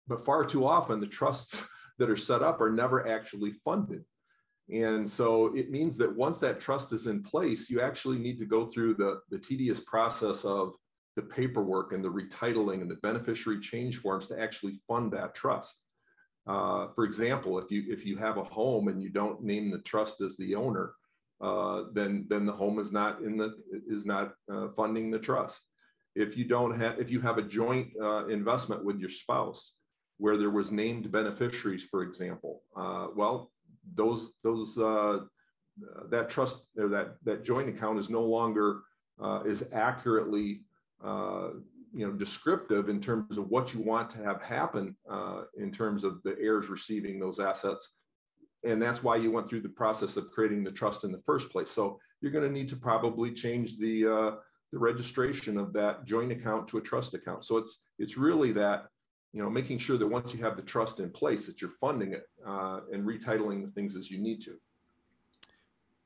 but 0.07 0.25
far 0.25 0.43
too 0.43 0.67
often 0.67 0.99
the 0.99 1.07
trusts 1.07 1.61
that 1.99 2.09
are 2.09 2.17
set 2.17 2.41
up 2.41 2.59
are 2.59 2.71
never 2.71 3.07
actually 3.07 3.53
funded. 3.63 4.03
And 4.71 5.09
so 5.09 5.55
it 5.55 5.71
means 5.71 5.97
that 5.97 6.15
once 6.15 6.37
that 6.39 6.59
trust 6.59 6.93
is 6.93 7.07
in 7.07 7.23
place, 7.23 7.69
you 7.69 7.81
actually 7.81 8.19
need 8.19 8.37
to 8.39 8.45
go 8.45 8.67
through 8.67 8.95
the, 8.95 9.19
the 9.29 9.39
tedious 9.39 9.79
process 9.79 10.45
of 10.45 10.73
the 11.15 11.23
paperwork 11.23 11.91
and 11.91 12.03
the 12.03 12.09
retitling 12.09 12.81
and 12.81 12.89
the 12.89 12.95
beneficiary 12.95 13.59
change 13.59 13.97
forms 13.97 14.27
to 14.27 14.39
actually 14.39 14.79
fund 14.87 15.11
that 15.11 15.33
trust. 15.33 15.75
Uh, 16.47 16.87
for 16.95 17.03
example, 17.03 17.59
if 17.59 17.69
you 17.69 17.83
if 17.89 18.05
you 18.05 18.17
have 18.17 18.37
a 18.37 18.43
home 18.43 18.87
and 18.87 19.01
you 19.01 19.09
don't 19.09 19.43
name 19.43 19.69
the 19.69 19.79
trust 19.79 20.21
as 20.21 20.37
the 20.37 20.55
owner, 20.55 20.93
uh, 21.41 21.83
then 21.93 22.25
then 22.29 22.45
the 22.45 22.51
home 22.51 22.79
is 22.79 22.91
not 22.91 23.21
in 23.21 23.37
the 23.37 23.55
is 23.87 24.05
not 24.05 24.33
uh, 24.51 24.67
funding 24.75 25.11
the 25.11 25.19
trust. 25.19 25.61
If 26.15 26.37
you 26.37 26.45
don't 26.45 26.79
have 26.79 26.99
if 26.99 27.09
you 27.09 27.21
have 27.21 27.37
a 27.37 27.43
joint 27.43 27.89
uh, 28.01 28.27
investment 28.27 28.83
with 28.83 28.99
your 28.99 29.09
spouse, 29.09 29.73
where 30.17 30.37
there 30.37 30.49
was 30.49 30.71
named 30.71 31.11
beneficiaries, 31.11 31.83
for 31.83 32.03
example, 32.03 32.63
uh, 32.75 33.07
well, 33.15 33.51
those 33.95 34.31
those 34.43 34.77
uh, 34.77 35.19
uh, 35.81 36.07
that 36.09 36.29
trust 36.29 36.59
or 36.77 36.87
that 36.89 37.15
that 37.23 37.43
joint 37.43 37.69
account 37.69 37.99
is 37.99 38.09
no 38.09 38.21
longer 38.21 38.81
uh, 39.21 39.41
is 39.45 39.63
accurately 39.73 40.61
uh, 41.03 41.49
you 41.93 42.05
know 42.05 42.11
descriptive 42.11 42.89
in 42.89 43.01
terms 43.01 43.37
of 43.37 43.49
what 43.49 43.73
you 43.73 43.81
want 43.81 44.09
to 44.09 44.17
have 44.17 44.41
happen 44.41 44.95
uh, 45.09 45.43
in 45.57 45.71
terms 45.71 46.03
of 46.03 46.21
the 46.23 46.35
heirs 46.39 46.69
receiving 46.69 47.19
those 47.19 47.39
assets. 47.39 47.89
And 48.65 48.81
that's 48.81 49.03
why 49.03 49.15
you 49.15 49.31
went 49.31 49.49
through 49.49 49.61
the 49.61 49.69
process 49.69 50.17
of 50.17 50.31
creating 50.31 50.65
the 50.65 50.71
trust 50.71 51.05
in 51.05 51.13
the 51.13 51.21
first 51.25 51.49
place. 51.49 51.71
So 51.71 51.97
you're 52.21 52.31
going 52.31 52.43
to 52.43 52.51
need 52.51 52.67
to 52.69 52.75
probably 52.75 53.31
change 53.31 53.77
the 53.77 54.05
uh, 54.05 54.35
the 54.71 54.79
registration 54.79 55.57
of 55.57 55.73
that 55.73 56.05
joint 56.05 56.31
account 56.31 56.67
to 56.69 56.77
a 56.77 56.81
trust 56.81 57.13
account. 57.13 57.43
So 57.45 57.57
it's 57.57 57.81
it's 57.97 58.17
really 58.17 58.51
that 58.53 58.87
you 59.33 59.41
know 59.41 59.49
making 59.49 59.77
sure 59.77 59.97
that 59.97 60.07
once 60.07 60.33
you 60.33 60.43
have 60.43 60.55
the 60.55 60.61
trust 60.61 60.99
in 60.99 61.09
place 61.09 61.45
that 61.45 61.61
you're 61.61 61.71
funding 61.79 62.13
it 62.13 62.27
uh, 62.45 62.81
and 62.91 63.05
retitling 63.05 63.65
the 63.65 63.71
things 63.71 63.95
as 63.95 64.09
you 64.09 64.19
need 64.19 64.41
to 64.41 64.55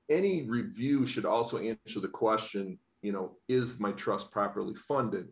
any 0.09 0.43
review 0.43 1.05
should 1.05 1.25
also 1.25 1.57
answer 1.57 1.99
the 1.99 2.07
question 2.07 2.77
you 3.01 3.11
know 3.11 3.37
is 3.47 3.79
my 3.79 3.91
trust 3.93 4.31
properly 4.31 4.75
funded 4.87 5.27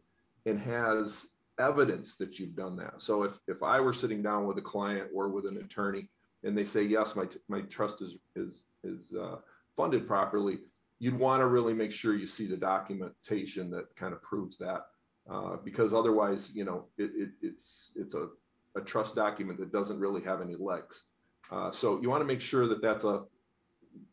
and 0.46 0.60
has 0.60 1.26
evidence 1.60 2.16
that 2.18 2.40
you've 2.40 2.56
done 2.56 2.76
that. 2.78 3.02
So 3.02 3.24
if, 3.24 3.34
if 3.48 3.64
I 3.64 3.80
were 3.80 3.94
sitting 3.94 4.22
down 4.22 4.48
with 4.48 4.58
a 4.58 4.62
client 4.62 5.10
or 5.14 5.30
with 5.30 5.46
an 5.46 5.58
attorney 5.58 6.10
and 6.44 6.58
they 6.58 6.66
say, 6.66 6.84
yes, 6.84 7.16
my, 7.16 7.26
my 7.48 7.62
trust 7.62 8.02
is, 8.02 8.16
is, 8.36 8.64
is 8.84 9.14
uh, 9.14 9.36
funded 9.78 10.08
properly, 10.08 10.60
you'd 11.00 11.18
want 11.18 11.42
to 11.42 11.48
really 11.48 11.74
make 11.74 11.92
sure 11.92 12.16
you 12.16 12.28
see 12.28 12.48
the 12.48 12.58
documentation 12.58 13.70
that 13.72 13.96
kind 13.96 14.14
of 14.14 14.22
proves 14.22 14.58
that. 14.58 14.88
Uh, 15.32 15.56
because 15.64 15.94
otherwise, 15.94 16.50
you 16.54 16.66
know, 16.66 16.86
it, 16.98 17.12
it, 17.16 17.30
it's, 17.42 17.92
it's 17.96 18.14
a, 18.14 18.28
a 18.76 18.82
trust 18.82 19.16
document 19.16 19.60
that 19.60 19.72
doesn't 19.72 20.00
really 20.00 20.22
have 20.22 20.42
any 20.42 20.56
legs. 20.56 21.04
Uh, 21.52 21.72
so 21.72 22.02
you 22.02 22.10
want 22.10 22.22
to 22.22 22.26
make 22.26 22.42
sure 22.42 22.68
that 22.68 22.82
that's 22.82 23.04
a, 23.04 23.24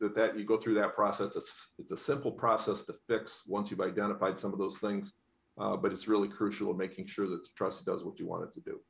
that 0.01 0.15
that 0.15 0.39
you 0.39 0.45
go 0.45 0.59
through 0.59 0.75
that 0.75 0.95
process. 0.95 1.35
It's, 1.37 1.69
it's 1.79 1.93
a 1.93 1.97
simple 1.97 2.31
process 2.31 2.85
to 2.85 2.95
fix 3.09 3.43
once 3.47 3.71
you've 3.71 3.81
identified 3.81 4.39
some 4.39 4.53
of 4.53 4.59
those 4.59 4.79
things 4.79 5.15
uh, 5.59 5.77
but 5.77 5.93
it's 5.93 6.09
really 6.09 6.29
crucial 6.29 6.71
in 6.71 6.77
making 6.77 7.07
sure 7.07 7.29
that 7.29 7.43
the 7.43 7.49
trust 7.57 7.85
does 7.85 8.05
what 8.05 8.19
you 8.19 8.27
want 8.27 8.45
it 8.45 8.53
to 8.53 8.61
do. 8.61 8.81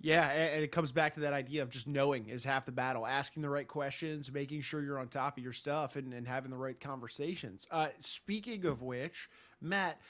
Yeah, 0.00 0.28
and 0.30 0.64
it 0.64 0.72
comes 0.72 0.90
back 0.90 1.12
to 1.14 1.20
that 1.20 1.32
idea 1.32 1.62
of 1.62 1.68
just 1.68 1.86
knowing 1.86 2.28
is 2.28 2.42
half 2.42 2.66
the 2.66 2.72
battle. 2.72 3.06
Asking 3.06 3.40
the 3.40 3.48
right 3.48 3.68
questions, 3.68 4.32
making 4.32 4.62
sure 4.62 4.82
you're 4.82 4.98
on 4.98 5.06
top 5.06 5.38
of 5.38 5.44
your 5.44 5.52
stuff, 5.52 5.94
and, 5.94 6.12
and 6.12 6.26
having 6.26 6.50
the 6.50 6.56
right 6.56 6.80
conversations. 6.80 7.68
Uh, 7.70 7.88
speaking 8.00 8.64
of 8.64 8.82
which, 8.82 9.28
Matt, 9.60 10.00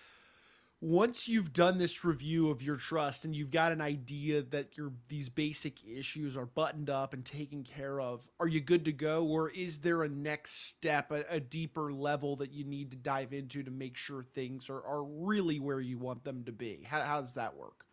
once 0.82 1.28
you've 1.28 1.52
done 1.52 1.78
this 1.78 2.04
review 2.04 2.50
of 2.50 2.60
your 2.60 2.74
trust 2.74 3.24
and 3.24 3.36
you've 3.36 3.52
got 3.52 3.70
an 3.70 3.80
idea 3.80 4.42
that 4.42 4.76
your 4.76 4.92
these 5.08 5.28
basic 5.28 5.86
issues 5.86 6.36
are 6.36 6.44
buttoned 6.44 6.90
up 6.90 7.14
and 7.14 7.24
taken 7.24 7.62
care 7.62 8.00
of, 8.00 8.28
are 8.40 8.48
you 8.48 8.60
good 8.60 8.84
to 8.84 8.90
go, 8.90 9.24
or 9.24 9.48
is 9.50 9.78
there 9.78 10.02
a 10.02 10.08
next 10.08 10.66
step, 10.66 11.12
a, 11.12 11.22
a 11.30 11.38
deeper 11.38 11.92
level 11.92 12.34
that 12.34 12.50
you 12.50 12.64
need 12.64 12.90
to 12.90 12.96
dive 12.96 13.32
into 13.32 13.62
to 13.62 13.70
make 13.70 13.96
sure 13.96 14.24
things 14.24 14.68
are, 14.68 14.84
are 14.84 15.04
really 15.04 15.60
where 15.60 15.80
you 15.80 15.98
want 15.98 16.24
them 16.24 16.42
to 16.42 16.52
be? 16.52 16.84
How, 16.84 17.00
how 17.02 17.20
does 17.20 17.34
that 17.34 17.56
work? 17.56 17.84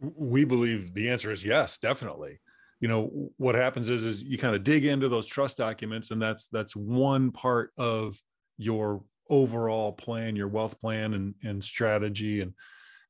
We 0.00 0.44
believe 0.44 0.94
the 0.94 1.08
answer 1.10 1.30
is 1.30 1.44
yes, 1.44 1.78
definitely 1.78 2.40
you 2.80 2.86
know 2.86 3.30
what 3.38 3.56
happens 3.56 3.90
is 3.90 4.04
is 4.04 4.22
you 4.22 4.38
kind 4.38 4.54
of 4.54 4.62
dig 4.62 4.84
into 4.84 5.08
those 5.08 5.26
trust 5.26 5.56
documents 5.56 6.12
and 6.12 6.22
that's 6.22 6.46
that's 6.46 6.76
one 6.76 7.32
part 7.32 7.72
of 7.76 8.22
your 8.56 9.02
overall 9.28 9.92
plan, 9.92 10.36
your 10.36 10.48
wealth 10.48 10.80
plan 10.80 11.14
and, 11.14 11.34
and 11.42 11.62
strategy. 11.62 12.40
And, 12.40 12.52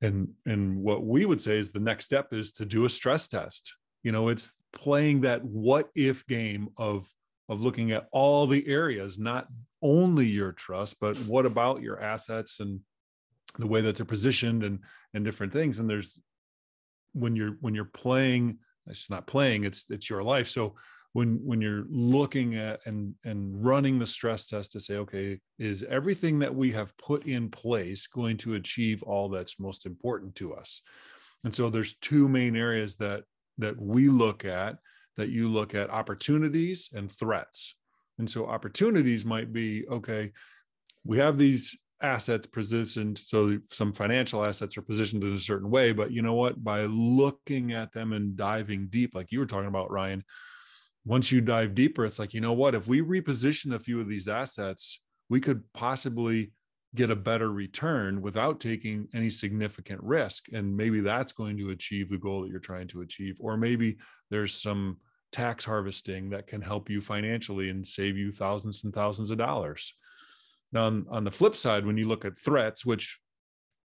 and, 0.00 0.28
and 0.46 0.82
what 0.82 1.04
we 1.04 1.26
would 1.26 1.42
say 1.42 1.56
is 1.58 1.70
the 1.70 1.80
next 1.80 2.04
step 2.04 2.32
is 2.32 2.52
to 2.52 2.64
do 2.64 2.84
a 2.84 2.90
stress 2.90 3.28
test. 3.28 3.74
You 4.02 4.12
know, 4.12 4.28
it's 4.28 4.52
playing 4.72 5.22
that 5.22 5.44
what 5.44 5.88
if 5.94 6.26
game 6.26 6.68
of, 6.76 7.08
of 7.48 7.60
looking 7.60 7.92
at 7.92 8.06
all 8.12 8.46
the 8.46 8.66
areas, 8.68 9.18
not 9.18 9.48
only 9.82 10.26
your 10.26 10.52
trust, 10.52 10.96
but 11.00 11.16
what 11.20 11.46
about 11.46 11.82
your 11.82 12.00
assets 12.00 12.60
and 12.60 12.80
the 13.58 13.66
way 13.66 13.80
that 13.80 13.96
they're 13.96 14.04
positioned 14.04 14.62
and, 14.62 14.80
and 15.14 15.24
different 15.24 15.52
things. 15.52 15.78
And 15.78 15.88
there's, 15.88 16.20
when 17.12 17.34
you're, 17.34 17.56
when 17.60 17.74
you're 17.74 17.84
playing, 17.84 18.58
it's 18.86 19.10
not 19.10 19.26
playing, 19.26 19.64
it's, 19.64 19.84
it's 19.88 20.08
your 20.08 20.22
life. 20.22 20.48
So 20.48 20.76
when 21.18 21.40
when 21.44 21.60
you're 21.60 21.84
looking 21.90 22.54
at 22.54 22.78
and 22.86 23.12
and 23.24 23.64
running 23.64 23.98
the 23.98 24.06
stress 24.06 24.46
test 24.46 24.70
to 24.70 24.78
say 24.78 24.94
okay 24.94 25.40
is 25.58 25.82
everything 25.82 26.38
that 26.38 26.54
we 26.54 26.70
have 26.70 26.96
put 26.96 27.26
in 27.26 27.50
place 27.50 28.06
going 28.06 28.36
to 28.36 28.54
achieve 28.54 29.02
all 29.02 29.28
that's 29.28 29.58
most 29.58 29.84
important 29.84 30.32
to 30.36 30.54
us? 30.54 30.80
And 31.42 31.52
so 31.52 31.70
there's 31.70 31.96
two 31.96 32.28
main 32.28 32.54
areas 32.54 32.94
that 32.98 33.24
that 33.58 33.76
we 33.80 34.08
look 34.08 34.44
at 34.44 34.76
that 35.16 35.30
you 35.30 35.48
look 35.48 35.74
at 35.74 35.90
opportunities 35.90 36.88
and 36.94 37.10
threats. 37.10 37.74
And 38.20 38.30
so 38.30 38.46
opportunities 38.46 39.24
might 39.24 39.52
be 39.52 39.88
okay 39.88 40.30
we 41.04 41.18
have 41.18 41.36
these 41.36 41.76
assets 42.00 42.46
positioned 42.46 43.18
so 43.18 43.58
some 43.72 43.92
financial 43.92 44.44
assets 44.44 44.76
are 44.76 44.82
positioned 44.82 45.24
in 45.24 45.34
a 45.34 45.38
certain 45.50 45.68
way 45.68 45.90
but 45.90 46.12
you 46.12 46.22
know 46.22 46.34
what? 46.34 46.62
By 46.62 46.82
looking 46.84 47.72
at 47.72 47.92
them 47.92 48.12
and 48.12 48.36
diving 48.36 48.86
deep 48.88 49.16
like 49.16 49.32
you 49.32 49.40
were 49.40 49.52
talking 49.52 49.74
about 49.74 49.90
ryan 49.90 50.22
once 51.08 51.32
you 51.32 51.40
dive 51.40 51.74
deeper, 51.74 52.04
it's 52.04 52.18
like, 52.18 52.34
you 52.34 52.40
know 52.42 52.52
what, 52.52 52.74
if 52.74 52.86
we 52.86 53.00
reposition 53.00 53.74
a 53.74 53.78
few 53.78 53.98
of 53.98 54.08
these 54.08 54.28
assets, 54.28 55.00
we 55.30 55.40
could 55.40 55.62
possibly 55.72 56.52
get 56.94 57.10
a 57.10 57.16
better 57.16 57.50
return 57.50 58.20
without 58.20 58.60
taking 58.60 59.08
any 59.14 59.30
significant 59.30 60.02
risk. 60.02 60.52
And 60.52 60.76
maybe 60.76 61.00
that's 61.00 61.32
going 61.32 61.56
to 61.58 61.70
achieve 61.70 62.10
the 62.10 62.18
goal 62.18 62.42
that 62.42 62.50
you're 62.50 62.60
trying 62.60 62.88
to 62.88 63.00
achieve. 63.00 63.38
Or 63.40 63.56
maybe 63.56 63.96
there's 64.30 64.52
some 64.52 64.98
tax 65.32 65.64
harvesting 65.64 66.28
that 66.28 66.46
can 66.46 66.60
help 66.60 66.90
you 66.90 67.00
financially 67.00 67.70
and 67.70 67.86
save 67.86 68.18
you 68.18 68.30
thousands 68.30 68.84
and 68.84 68.94
thousands 68.94 69.30
of 69.30 69.38
dollars. 69.38 69.94
Now, 70.72 70.84
on, 70.84 71.06
on 71.08 71.24
the 71.24 71.30
flip 71.30 71.56
side, 71.56 71.86
when 71.86 71.96
you 71.96 72.06
look 72.06 72.26
at 72.26 72.38
threats, 72.38 72.84
which 72.84 73.18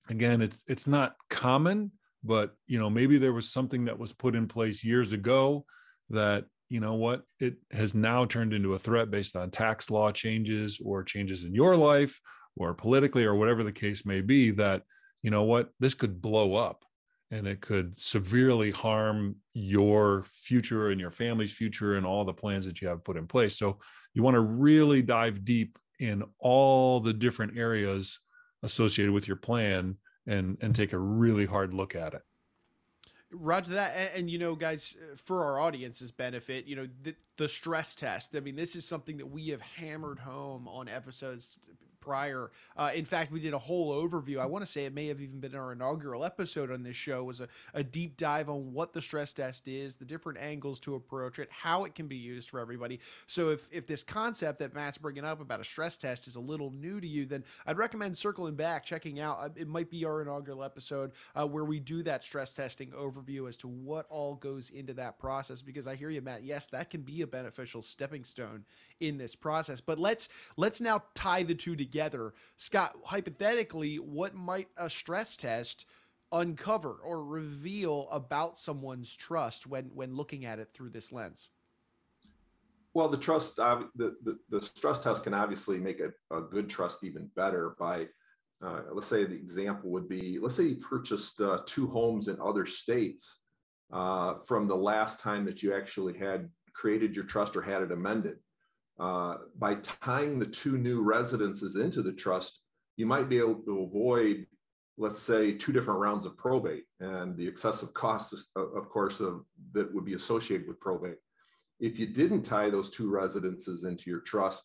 again, 0.08 0.44
it's 0.44 0.64
it's 0.68 0.86
not 0.86 1.16
common, 1.32 1.94
but 2.24 2.56
you 2.68 2.78
know, 2.78 2.92
maybe 2.92 3.18
there 3.18 3.34
was 3.34 3.50
something 3.50 3.86
that 3.86 3.98
was 3.98 4.14
put 4.14 4.36
in 4.36 4.48
place 4.48 4.84
years 4.84 5.14
ago 5.14 5.66
that 6.12 6.46
you 6.70 6.80
know 6.80 6.96
what? 6.96 7.24
It 7.40 7.56
has 7.72 7.94
now 7.94 8.26
turned 8.26 8.54
into 8.54 8.74
a 8.74 8.80
threat 8.80 9.10
based 9.10 9.36
on 9.36 9.52
tax 9.52 9.90
law 9.90 10.12
changes 10.12 10.80
or 10.84 11.04
changes 11.04 11.44
in 11.44 11.54
your 11.54 11.78
life 11.78 12.20
or 12.56 12.74
politically 12.74 13.24
or 13.24 13.36
whatever 13.36 13.64
the 13.64 13.72
case 13.72 14.06
may 14.06 14.22
be 14.22 14.52
that 14.52 14.84
you 15.22 15.32
know 15.32 15.44
what? 15.44 15.70
This 15.80 15.94
could 15.94 16.22
blow 16.22 16.56
up 16.56 16.84
and 17.32 17.48
it 17.48 17.62
could 17.62 18.00
severely 18.00 18.72
harm 18.72 19.36
your 19.54 20.26
future 20.30 20.90
and 20.90 21.00
your 21.00 21.12
family's 21.12 21.52
future 21.52 21.96
and 21.96 22.06
all 22.06 22.24
the 22.24 22.34
plans 22.34 22.66
that 22.66 22.82
you 22.82 22.88
have 22.88 23.04
put 23.04 23.18
in 23.18 23.28
place. 23.28 23.58
So 23.58 23.80
you 24.14 24.24
want 24.24 24.36
to 24.36 24.42
really 24.42 25.02
dive 25.02 25.44
deep 25.44 25.78
in 26.00 26.24
all 26.40 27.00
the 27.00 27.14
different 27.14 27.58
areas 27.58 28.20
associated 28.64 29.12
with 29.14 29.28
your 29.28 29.38
plan 29.38 29.96
and 30.28 30.58
and 30.62 30.76
take 30.76 30.94
a 30.94 31.00
really 31.00 31.46
hard 31.46 31.74
look 31.74 31.96
at 31.96 32.14
it 32.14 32.22
Roger 33.32 33.72
that, 33.72 33.94
and, 33.96 34.10
and, 34.20 34.30
you 34.30 34.40
know, 34.40 34.56
guys, 34.56 34.96
uh, 35.02 35.16
for 35.16 35.44
our 35.44 35.60
audience's 35.60 36.12
benefit, 36.12 36.66
you 36.66 36.76
know, 36.76 36.88
the, 37.04 37.16
the 37.38 37.50
stress 37.50 37.96
test. 37.96 38.36
I 38.36 38.40
mean, 38.40 38.56
this 38.56 38.76
is 38.76 38.88
something 38.88 39.18
that 39.18 39.30
we 39.30 39.50
have 39.50 39.62
hammered 39.62 40.20
home 40.20 40.68
on 40.68 40.88
episodes 40.88 41.58
prior. 42.08 42.52
Uh, 42.78 42.90
in 42.96 43.04
fact, 43.04 43.34
we 43.34 43.42
did 43.42 43.54
a 43.54 43.58
whole 43.58 43.92
overview. 43.92 44.40
I 44.40 44.46
want 44.46 44.66
to 44.66 44.72
say 44.72 44.86
it 44.86 44.94
may 44.94 45.08
have 45.08 45.20
even 45.20 45.42
been 45.42 45.54
our 45.56 45.74
inaugural 45.74 46.24
episode 46.24 46.72
on 46.72 46.82
this 46.82 46.96
show 46.96 47.26
was 47.26 47.42
a, 47.42 47.50
a 47.74 47.84
deep 47.84 48.16
dive 48.16 48.50
on 48.50 48.72
what 48.72 48.94
the 48.94 49.02
stress 49.02 49.34
test 49.34 49.68
is, 49.68 49.98
the 49.98 50.06
different 50.06 50.40
angles 50.40 50.80
to 50.80 50.96
approach 50.96 51.38
it, 51.38 51.50
how 51.52 51.84
it 51.84 51.96
can 51.96 52.08
be 52.08 52.16
used 52.16 52.50
for 52.50 52.62
everybody. 52.62 53.02
So 53.28 53.50
if, 53.50 53.68
if 53.74 53.88
this 53.88 54.04
concept 54.04 54.60
that 54.60 54.74
Matt's 54.74 54.98
bringing 54.98 55.26
up 55.26 55.42
about 55.42 55.60
a 55.60 55.66
stress 55.66 55.98
test 55.98 56.30
is 56.30 56.38
a 56.38 56.40
little 56.40 56.72
new 56.72 57.02
to 57.02 57.08
you, 57.08 57.26
then 57.26 57.44
I'd 57.66 57.78
recommend 57.78 58.18
circling 58.18 58.56
back, 58.56 58.86
checking 58.86 59.20
out. 59.20 59.40
Uh, 59.42 59.50
it 59.58 59.68
might 59.68 59.92
be 59.92 60.06
our 60.06 60.22
inaugural 60.22 60.64
episode 60.64 61.12
uh, 61.36 61.46
where 61.46 61.66
we 61.66 61.82
do 61.82 62.04
that 62.04 62.24
stress 62.24 62.54
testing 62.54 62.92
overview 62.92 63.50
as 63.50 63.58
to 63.58 63.68
what 63.68 64.06
all 64.10 64.36
goes 64.36 64.70
into 64.70 64.94
that 64.94 65.20
process. 65.20 65.62
Because 65.62 65.88
I 65.88 65.96
hear 65.96 66.10
you, 66.10 66.22
Matt. 66.22 66.46
Yes, 66.46 66.68
that 66.68 66.90
can 66.90 67.02
be 67.02 67.22
a 67.22 67.28
beneficial 67.28 67.82
stepping 67.82 68.24
stone 68.24 68.64
in 69.02 69.18
this 69.18 69.36
process. 69.36 69.82
But 69.82 70.00
let's 70.00 70.30
let's 70.56 70.80
now 70.80 71.04
tie 71.14 71.44
the 71.44 71.54
two 71.54 71.76
together. 71.76 71.97
Scott, 72.56 72.96
hypothetically, 73.04 73.98
what 73.98 74.34
might 74.36 74.70
a 74.78 74.90
stress 74.90 75.38
test 75.38 75.86
uncover 76.32 76.98
or 77.04 77.24
reveal 77.24 78.08
about 78.12 78.58
someone's 78.58 79.16
trust 79.16 79.66
when 79.68 79.86
when 79.94 80.14
looking 80.14 80.46
at 80.46 80.60
it 80.60 80.70
through 80.74 80.90
this 80.90 81.12
lens? 81.12 81.50
Well, 82.94 83.10
the 83.10 83.18
trust, 83.18 83.60
uh, 83.60 83.84
the, 83.96 84.16
the, 84.24 84.40
the 84.50 84.60
stress 84.60 85.00
test 85.00 85.24
can 85.24 85.36
obviously 85.36 85.78
make 85.78 86.00
a, 86.00 86.36
a 86.36 86.42
good 86.42 86.68
trust 86.68 87.04
even 87.04 87.30
better 87.36 87.76
by, 87.78 88.08
uh, 88.66 88.82
let's 88.92 89.06
say 89.06 89.24
the 89.24 89.36
example 89.36 89.92
would 89.92 90.10
be, 90.10 90.40
let's 90.42 90.56
say 90.56 90.64
you 90.64 90.78
purchased 90.78 91.40
uh, 91.40 91.60
two 91.68 91.88
homes 91.88 92.28
in 92.28 92.42
other 92.42 92.66
states 92.66 93.42
uh, 93.94 94.36
from 94.48 94.68
the 94.68 94.76
last 94.76 95.20
time 95.20 95.46
that 95.46 95.62
you 95.62 95.76
actually 95.76 96.18
had 96.18 96.50
created 96.74 97.16
your 97.16 97.26
trust 97.26 97.56
or 97.56 97.62
had 97.62 97.84
it 97.84 97.92
amended. 97.92 98.38
Uh, 99.00 99.36
by 99.60 99.76
tying 100.02 100.40
the 100.40 100.46
two 100.46 100.78
new 100.78 101.02
residences 101.02 101.76
into 101.76 102.02
the 102.02 102.12
trust, 102.12 102.62
you 102.96 103.06
might 103.06 103.30
be 103.30 103.38
able 103.38 103.56
to 103.56 103.84
avoid, 103.84 104.46
let's 104.98 105.20
say, 105.20 105.54
two 105.54 105.72
different 105.72 106.00
rounds 106.00 106.26
of 106.26 106.36
probate 106.36 106.86
and 107.00 107.38
the 107.38 107.48
excessive 107.48 107.94
costs, 107.94 108.50
of 108.56 108.90
course, 108.90 109.20
of, 109.20 109.46
that 109.74 109.94
would 109.94 110.06
be 110.06 110.16
associated 110.16 110.68
with 110.68 110.80
probate. 110.80 111.18
If 111.80 112.00
you 112.00 112.08
didn't 112.08 112.42
tie 112.42 112.72
those 112.72 112.90
two 112.90 113.08
residences 113.10 113.84
into 113.84 114.10
your 114.10 114.22
trust, 114.22 114.64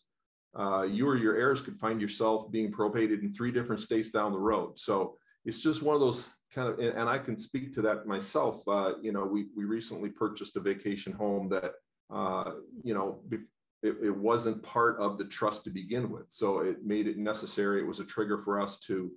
uh, 0.59 0.83
you 0.83 1.07
or 1.07 1.17
your 1.17 1.37
heirs 1.37 1.61
could 1.61 1.79
find 1.79 2.01
yourself 2.01 2.51
being 2.51 2.73
probated 2.73 3.23
in 3.23 3.35
three 3.35 3.53
different 3.53 3.83
states 3.83 4.11
down 4.11 4.33
the 4.33 4.39
road. 4.39 4.79
So 4.79 5.17
it's 5.45 5.61
just 5.61 5.83
one 5.83 5.95
of 5.95 6.01
those 6.01 6.31
kind 6.55 6.69
of, 6.69 6.79
and 6.79 7.09
I 7.09 7.19
can 7.19 7.37
speak 7.37 7.75
to 7.75 7.83
that 7.83 8.07
myself. 8.07 8.67
Uh, 8.67 8.93
you 9.01 9.13
know, 9.13 9.25
we 9.25 9.49
we 9.57 9.65
recently 9.65 10.09
purchased 10.09 10.57
a 10.57 10.61
vacation 10.61 11.13
home 11.13 11.49
that, 11.49 11.73
uh, 12.11 12.53
you 12.83 12.95
know, 12.95 13.21
it, 13.83 13.97
it 14.03 14.17
wasn't 14.17 14.63
part 14.63 14.99
of 14.99 15.19
the 15.19 15.25
trust 15.25 15.65
to 15.65 15.71
begin 15.71 16.11
with. 16.11 16.27
So 16.31 16.61
it 16.61 16.85
made 16.85 17.07
it 17.07 17.19
necessary. 17.19 17.81
It 17.81 17.87
was 17.87 18.01
a 18.01 18.05
trigger 18.05 18.43
for 18.45 18.61
us 18.61 18.79
to 18.87 19.11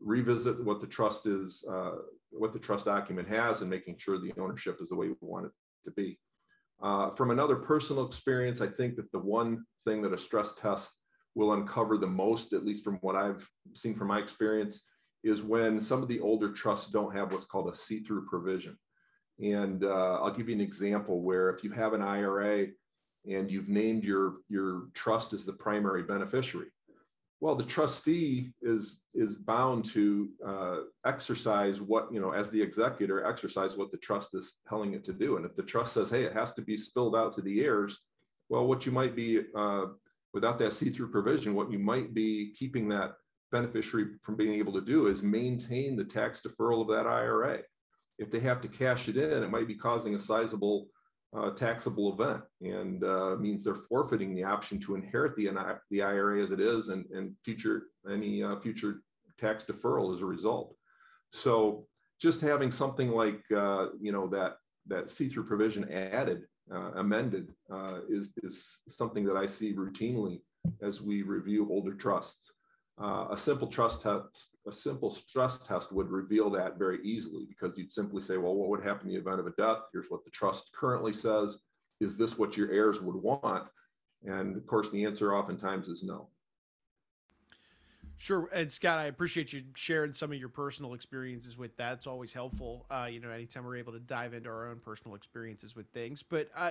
revisit 0.00 0.62
what 0.64 0.80
the 0.80 0.86
trust 0.86 1.26
is, 1.26 1.64
uh, 1.70 1.96
what 2.30 2.52
the 2.52 2.58
trust 2.58 2.84
document 2.84 3.28
has, 3.28 3.60
and 3.60 3.70
making 3.70 3.96
sure 3.98 4.18
the 4.18 4.32
ownership 4.40 4.78
is 4.80 4.88
the 4.88 4.96
way 4.96 5.08
we 5.08 5.16
want 5.20 5.46
it 5.46 5.52
to 5.84 5.90
be. 5.92 6.18
Uh, 6.82 7.10
from 7.10 7.30
another 7.30 7.56
personal 7.56 8.06
experience, 8.06 8.60
I 8.60 8.66
think 8.66 8.96
that 8.96 9.10
the 9.12 9.18
one 9.18 9.64
thing 9.84 10.02
that 10.02 10.12
a 10.12 10.18
stress 10.18 10.52
test 10.54 10.92
will 11.34 11.54
uncover 11.54 11.96
the 11.96 12.06
most, 12.06 12.52
at 12.52 12.64
least 12.64 12.84
from 12.84 12.96
what 12.96 13.16
I've 13.16 13.48
seen 13.74 13.94
from 13.94 14.08
my 14.08 14.18
experience, 14.18 14.82
is 15.24 15.42
when 15.42 15.80
some 15.80 16.02
of 16.02 16.08
the 16.08 16.20
older 16.20 16.52
trusts 16.52 16.90
don't 16.90 17.14
have 17.14 17.32
what's 17.32 17.44
called 17.44 17.72
a 17.72 17.76
see-through 17.76 18.26
provision. 18.26 18.76
And 19.38 19.84
uh, 19.84 20.20
I'll 20.20 20.34
give 20.34 20.48
you 20.48 20.54
an 20.54 20.60
example 20.60 21.22
where 21.22 21.50
if 21.50 21.64
you 21.64 21.70
have 21.70 21.92
an 21.92 22.02
IRA 22.02 22.66
and 23.28 23.50
you've 23.50 23.68
named 23.68 24.04
your, 24.04 24.34
your 24.48 24.88
trust 24.94 25.32
as 25.32 25.44
the 25.44 25.52
primary 25.52 26.02
beneficiary, 26.02 26.68
well, 27.42 27.56
the 27.56 27.64
trustee 27.64 28.52
is 28.62 29.00
is 29.14 29.34
bound 29.34 29.84
to 29.86 30.28
uh, 30.46 30.76
exercise 31.04 31.80
what 31.80 32.06
you 32.12 32.20
know 32.20 32.30
as 32.30 32.50
the 32.50 32.62
executor 32.62 33.26
exercise 33.26 33.76
what 33.76 33.90
the 33.90 33.96
trust 33.96 34.32
is 34.34 34.54
telling 34.68 34.94
it 34.94 35.02
to 35.06 35.12
do. 35.12 35.36
And 35.36 35.44
if 35.44 35.56
the 35.56 35.64
trust 35.64 35.94
says, 35.94 36.08
"Hey, 36.08 36.22
it 36.22 36.34
has 36.34 36.52
to 36.52 36.62
be 36.62 36.78
spilled 36.78 37.16
out 37.16 37.32
to 37.32 37.42
the 37.42 37.60
heirs," 37.64 37.98
well, 38.48 38.68
what 38.68 38.86
you 38.86 38.92
might 38.92 39.16
be 39.16 39.40
uh, 39.56 39.86
without 40.32 40.56
that 40.60 40.72
see-through 40.72 41.10
provision, 41.10 41.56
what 41.56 41.72
you 41.72 41.80
might 41.80 42.14
be 42.14 42.54
keeping 42.56 42.88
that 42.90 43.14
beneficiary 43.50 44.06
from 44.22 44.36
being 44.36 44.54
able 44.54 44.72
to 44.74 44.80
do 44.80 45.08
is 45.08 45.24
maintain 45.24 45.96
the 45.96 46.04
tax 46.04 46.42
deferral 46.46 46.82
of 46.82 46.88
that 46.88 47.08
IRA. 47.10 47.58
If 48.20 48.30
they 48.30 48.38
have 48.38 48.60
to 48.60 48.68
cash 48.68 49.08
it 49.08 49.16
in, 49.16 49.42
it 49.42 49.50
might 49.50 49.66
be 49.66 49.74
causing 49.74 50.14
a 50.14 50.20
sizable 50.20 50.86
uh, 51.36 51.50
taxable 51.50 52.12
event 52.12 52.42
and 52.60 53.04
uh, 53.04 53.36
means 53.38 53.64
they're 53.64 53.74
forfeiting 53.74 54.34
the 54.34 54.44
option 54.44 54.78
to 54.78 54.94
inherit 54.94 55.34
the, 55.36 55.48
the 55.90 56.02
IRA 56.02 56.42
as 56.42 56.50
it 56.50 56.60
is 56.60 56.88
and, 56.88 57.06
and 57.10 57.34
future 57.44 57.84
any 58.10 58.42
uh, 58.42 58.56
future 58.60 59.02
tax 59.40 59.64
deferral 59.64 60.14
as 60.14 60.20
a 60.20 60.26
result. 60.26 60.74
So 61.32 61.86
just 62.20 62.40
having 62.40 62.70
something 62.70 63.10
like 63.10 63.40
uh, 63.54 63.86
you 64.00 64.12
know 64.12 64.28
that 64.28 64.56
that 64.86 65.10
see-through 65.10 65.44
provision 65.44 65.90
added, 65.92 66.42
uh, 66.72 66.92
amended 66.96 67.48
uh, 67.72 68.00
is 68.08 68.30
is 68.42 68.76
something 68.88 69.24
that 69.24 69.36
I 69.36 69.46
see 69.46 69.74
routinely 69.74 70.40
as 70.82 71.00
we 71.00 71.22
review 71.22 71.68
older 71.70 71.94
trusts. 71.94 72.52
A 72.98 73.36
simple 73.36 73.68
trust 73.68 74.02
test 74.02 74.52
a 74.66 74.72
simple 74.72 75.10
stress 75.10 75.58
test 75.58 75.92
would 75.92 76.08
reveal 76.10 76.50
that 76.50 76.78
very 76.78 77.04
easily 77.04 77.46
because 77.48 77.76
you'd 77.76 77.90
simply 77.90 78.22
say, 78.22 78.36
well, 78.36 78.54
what 78.54 78.68
would 78.68 78.84
happen 78.84 79.08
in 79.08 79.14
the 79.14 79.20
event 79.20 79.40
of 79.40 79.46
a 79.46 79.50
death? 79.52 79.78
Here's 79.92 80.06
what 80.08 80.24
the 80.24 80.30
trust 80.30 80.70
currently 80.72 81.12
says. 81.12 81.58
Is 82.00 82.16
this 82.16 82.38
what 82.38 82.56
your 82.56 82.70
heirs 82.70 83.00
would 83.00 83.16
want? 83.16 83.68
And 84.24 84.56
of 84.56 84.66
course, 84.66 84.90
the 84.90 85.04
answer 85.04 85.34
oftentimes 85.34 85.88
is 85.88 86.02
no. 86.02 86.28
Sure. 88.18 88.48
And 88.52 88.70
Scott, 88.70 88.98
I 88.98 89.06
appreciate 89.06 89.52
you 89.52 89.64
sharing 89.74 90.12
some 90.12 90.30
of 90.30 90.38
your 90.38 90.48
personal 90.48 90.94
experiences 90.94 91.58
with 91.58 91.76
that. 91.78 91.94
It's 91.94 92.06
always 92.06 92.32
helpful, 92.32 92.86
uh, 92.88 93.08
you 93.10 93.18
know, 93.18 93.30
anytime 93.30 93.64
we're 93.64 93.76
able 93.76 93.92
to 93.94 93.98
dive 93.98 94.32
into 94.32 94.48
our 94.48 94.68
own 94.68 94.78
personal 94.78 95.16
experiences 95.16 95.74
with 95.74 95.88
things. 95.88 96.22
But 96.22 96.48
uh, 96.56 96.70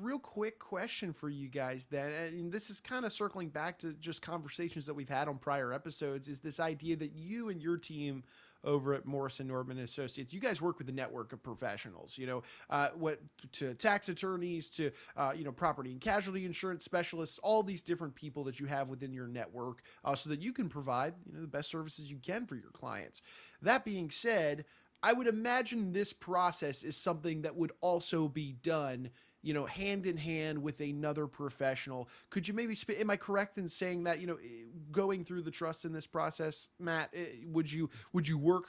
real 0.00 0.18
quick 0.18 0.58
question 0.58 1.12
for 1.12 1.28
you 1.28 1.48
guys 1.48 1.86
then 1.90 2.10
and 2.12 2.52
this 2.52 2.70
is 2.70 2.80
kind 2.80 3.04
of 3.04 3.12
circling 3.12 3.48
back 3.48 3.78
to 3.78 3.92
just 3.94 4.22
conversations 4.22 4.86
that 4.86 4.94
we've 4.94 5.08
had 5.08 5.28
on 5.28 5.38
prior 5.38 5.72
episodes 5.72 6.28
is 6.28 6.40
this 6.40 6.58
idea 6.58 6.96
that 6.96 7.12
you 7.14 7.48
and 7.48 7.62
your 7.62 7.76
team 7.76 8.22
over 8.64 8.94
at 8.94 9.06
Morrison 9.06 9.48
Nordman 9.48 9.82
Associates. 9.82 10.32
You 10.32 10.40
guys 10.40 10.60
work 10.60 10.78
with 10.78 10.88
a 10.88 10.92
network 10.92 11.32
of 11.32 11.42
professionals, 11.42 12.18
you 12.18 12.26
know, 12.26 12.42
uh, 12.70 12.88
what 12.94 13.20
to 13.52 13.74
tax 13.74 14.08
attorneys 14.08 14.70
to 14.70 14.90
uh, 15.16 15.32
you 15.36 15.44
know 15.44 15.52
property 15.52 15.92
and 15.92 16.00
casualty 16.00 16.44
insurance 16.44 16.84
specialists, 16.84 17.38
all 17.38 17.62
these 17.62 17.82
different 17.82 18.14
people 18.14 18.44
that 18.44 18.58
you 18.58 18.66
have 18.66 18.88
within 18.88 19.12
your 19.12 19.26
network, 19.26 19.82
uh, 20.04 20.14
so 20.14 20.30
that 20.30 20.40
you 20.40 20.52
can 20.52 20.68
provide 20.68 21.14
you 21.26 21.34
know 21.34 21.40
the 21.40 21.46
best 21.46 21.70
services 21.70 22.10
you 22.10 22.18
can 22.18 22.46
for 22.46 22.56
your 22.56 22.70
clients. 22.70 23.20
That 23.62 23.84
being 23.84 24.10
said, 24.10 24.64
I 25.02 25.12
would 25.12 25.26
imagine 25.26 25.92
this 25.92 26.12
process 26.12 26.82
is 26.82 26.96
something 26.96 27.42
that 27.42 27.54
would 27.54 27.72
also 27.80 28.28
be 28.28 28.52
done 28.62 29.10
you 29.44 29.52
know, 29.52 29.66
hand 29.66 30.06
in 30.06 30.16
hand 30.16 30.60
with 30.60 30.80
another 30.80 31.26
professional. 31.26 32.08
Could 32.30 32.48
you 32.48 32.54
maybe, 32.54 32.76
am 32.98 33.10
I 33.10 33.16
correct 33.16 33.58
in 33.58 33.68
saying 33.68 34.04
that, 34.04 34.18
you 34.18 34.26
know, 34.26 34.38
eh, 34.42 34.64
going 34.90 35.22
through 35.22 35.42
the 35.42 35.50
trust 35.50 35.84
in 35.84 35.92
this 35.92 36.06
process, 36.06 36.70
Matt, 36.80 37.10
eh, 37.14 37.26
would 37.46 37.70
you, 37.70 37.90
would 38.14 38.26
you 38.26 38.38
work 38.38 38.64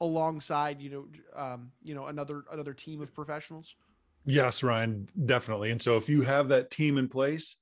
alongside, 0.00 0.80
you 0.80 0.88
know, 0.88 1.06
um, 1.34 1.72
you 1.82 1.96
know, 1.96 2.06
another, 2.06 2.44
another 2.52 2.72
team 2.72 3.02
of 3.02 3.12
professionals? 3.12 3.74
Yes, 4.24 4.62
Ryan, 4.62 5.08
definitely. 5.26 5.72
And 5.72 5.82
so 5.82 5.96
if 5.96 6.08
you 6.08 6.22
have 6.22 6.48
that 6.48 6.70
team 6.70 6.96
in 6.96 7.08
place, 7.08 7.56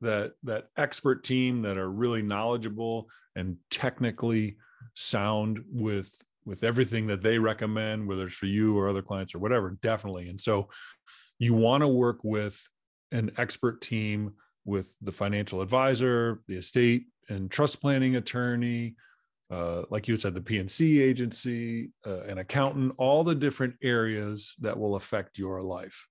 that 0.00 0.32
that 0.44 0.68
expert 0.76 1.24
team 1.24 1.62
that 1.62 1.76
are 1.76 1.90
really 1.90 2.22
knowledgeable 2.22 3.08
and 3.34 3.56
technically 3.68 4.56
sound 4.94 5.60
with 5.72 6.22
with 6.44 6.62
everything 6.62 7.08
that 7.08 7.20
they 7.20 7.36
recommend 7.36 8.06
whether 8.06 8.26
it's 8.26 8.34
for 8.34 8.46
you 8.46 8.78
or 8.78 8.88
other 8.88 9.02
clients 9.02 9.34
or 9.34 9.40
whatever 9.40 9.76
definitely 9.82 10.28
and 10.28 10.40
so 10.40 10.68
you 11.38 11.54
want 11.54 11.82
to 11.82 11.88
work 11.88 12.18
with 12.22 12.68
an 13.12 13.32
expert 13.38 13.80
team 13.80 14.34
with 14.64 14.94
the 15.00 15.12
financial 15.12 15.62
advisor, 15.62 16.42
the 16.46 16.56
estate 16.56 17.06
and 17.28 17.50
trust 17.50 17.80
planning 17.80 18.16
attorney, 18.16 18.96
uh, 19.50 19.82
like 19.90 20.08
you 20.08 20.16
said, 20.18 20.34
the 20.34 20.40
P&C 20.40 21.00
agency, 21.00 21.90
uh, 22.06 22.20
an 22.22 22.38
accountant, 22.38 22.92
all 22.98 23.24
the 23.24 23.34
different 23.34 23.74
areas 23.82 24.54
that 24.60 24.78
will 24.78 24.96
affect 24.96 25.38
your 25.38 25.62
life, 25.62 26.06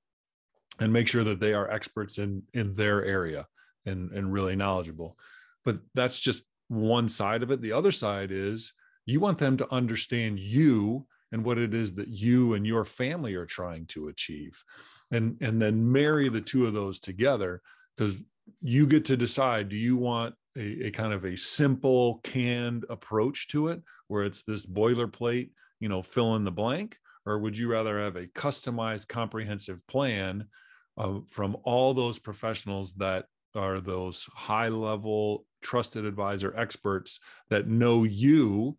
and 0.79 0.91
make 0.91 1.07
sure 1.07 1.23
that 1.23 1.39
they 1.39 1.53
are 1.53 1.69
experts 1.69 2.17
in 2.17 2.43
in 2.53 2.73
their 2.73 3.05
area 3.05 3.45
and 3.85 4.11
and 4.11 4.33
really 4.33 4.55
knowledgeable. 4.55 5.17
But 5.65 5.79
that's 5.93 6.19
just 6.19 6.43
one 6.67 7.09
side 7.09 7.43
of 7.43 7.51
it. 7.51 7.61
The 7.61 7.73
other 7.73 7.91
side 7.91 8.31
is 8.31 8.73
you 9.05 9.19
want 9.19 9.37
them 9.37 9.57
to 9.57 9.73
understand 9.73 10.39
you 10.39 11.05
and 11.31 11.43
what 11.43 11.57
it 11.57 11.73
is 11.73 11.95
that 11.95 12.07
you 12.07 12.53
and 12.53 12.65
your 12.65 12.85
family 12.85 13.35
are 13.35 13.45
trying 13.45 13.85
to 13.87 14.07
achieve 14.07 14.63
and 15.11 15.37
and 15.41 15.61
then 15.61 15.91
marry 15.91 16.29
the 16.29 16.41
two 16.41 16.67
of 16.67 16.73
those 16.73 16.99
together 16.99 17.61
because 17.95 18.21
you 18.61 18.87
get 18.87 19.05
to 19.05 19.17
decide 19.17 19.69
do 19.69 19.75
you 19.75 19.97
want 19.97 20.35
a, 20.57 20.87
a, 20.87 20.91
kind 20.91 21.13
of 21.13 21.25
a 21.25 21.37
simple 21.37 22.19
canned 22.23 22.85
approach 22.89 23.47
to 23.49 23.67
it 23.67 23.81
where 24.07 24.23
it's 24.23 24.43
this 24.43 24.65
boilerplate 24.65 25.49
you 25.79 25.89
know 25.89 26.01
fill 26.01 26.35
in 26.35 26.43
the 26.43 26.51
blank? 26.51 26.97
Or 27.25 27.39
would 27.39 27.57
you 27.57 27.69
rather 27.69 27.99
have 27.99 28.15
a 28.15 28.27
customized 28.27 29.09
comprehensive 29.09 29.85
plan 29.87 30.47
uh, 30.97 31.19
from 31.29 31.57
all 31.63 31.93
those 31.93 32.19
professionals 32.19 32.93
that 32.93 33.25
are 33.53 33.81
those 33.81 34.29
high 34.33 34.69
level 34.69 35.45
trusted 35.61 36.05
advisor 36.05 36.53
experts 36.55 37.19
that 37.49 37.67
know 37.67 38.03
you 38.03 38.77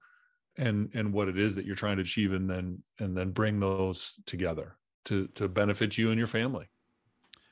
and 0.56 0.90
and 0.94 1.12
what 1.12 1.28
it 1.28 1.38
is 1.38 1.54
that 1.56 1.66
you're 1.66 1.76
trying 1.76 1.96
to 1.96 2.02
achieve 2.02 2.32
and 2.32 2.48
then 2.48 2.82
and 2.98 3.16
then 3.16 3.32
bring 3.32 3.60
those 3.60 4.14
together 4.24 4.77
to 5.08 5.26
to 5.34 5.48
benefit 5.48 5.98
you 5.98 6.10
and 6.10 6.18
your 6.18 6.26
family. 6.26 6.68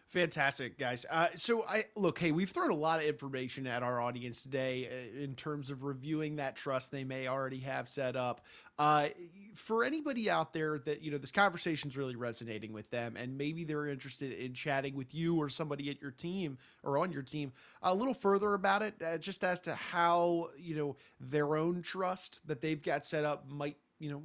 Fantastic, 0.08 0.78
guys. 0.78 1.04
Uh, 1.10 1.26
so 1.34 1.64
I 1.64 1.84
look, 1.96 2.18
hey, 2.20 2.30
we've 2.30 2.48
thrown 2.48 2.70
a 2.70 2.76
lot 2.76 3.00
of 3.00 3.06
information 3.06 3.66
at 3.66 3.82
our 3.82 4.00
audience 4.00 4.40
today 4.40 4.86
uh, 4.86 5.22
in 5.22 5.34
terms 5.34 5.68
of 5.68 5.82
reviewing 5.82 6.36
that 6.36 6.54
trust 6.54 6.92
they 6.92 7.02
may 7.02 7.26
already 7.26 7.58
have 7.58 7.88
set 7.88 8.14
up. 8.14 8.40
Uh, 8.78 9.08
for 9.54 9.82
anybody 9.82 10.30
out 10.30 10.52
there 10.52 10.78
that 10.78 11.02
you 11.02 11.10
know 11.10 11.18
this 11.18 11.32
conversation 11.32 11.90
is 11.90 11.96
really 11.96 12.14
resonating 12.14 12.72
with 12.72 12.88
them, 12.90 13.16
and 13.16 13.36
maybe 13.36 13.64
they're 13.64 13.88
interested 13.88 14.32
in 14.32 14.54
chatting 14.54 14.94
with 14.94 15.12
you 15.12 15.36
or 15.36 15.48
somebody 15.48 15.90
at 15.90 16.00
your 16.00 16.12
team 16.12 16.56
or 16.84 16.98
on 16.98 17.10
your 17.10 17.22
team 17.22 17.52
a 17.82 17.92
little 17.92 18.14
further 18.14 18.54
about 18.54 18.82
it, 18.82 18.94
uh, 19.04 19.18
just 19.18 19.42
as 19.42 19.60
to 19.60 19.74
how 19.74 20.50
you 20.56 20.76
know 20.76 20.96
their 21.18 21.56
own 21.56 21.82
trust 21.82 22.46
that 22.46 22.60
they've 22.60 22.82
got 22.82 23.04
set 23.04 23.24
up 23.24 23.50
might 23.50 23.76
you 23.98 24.10
know 24.10 24.22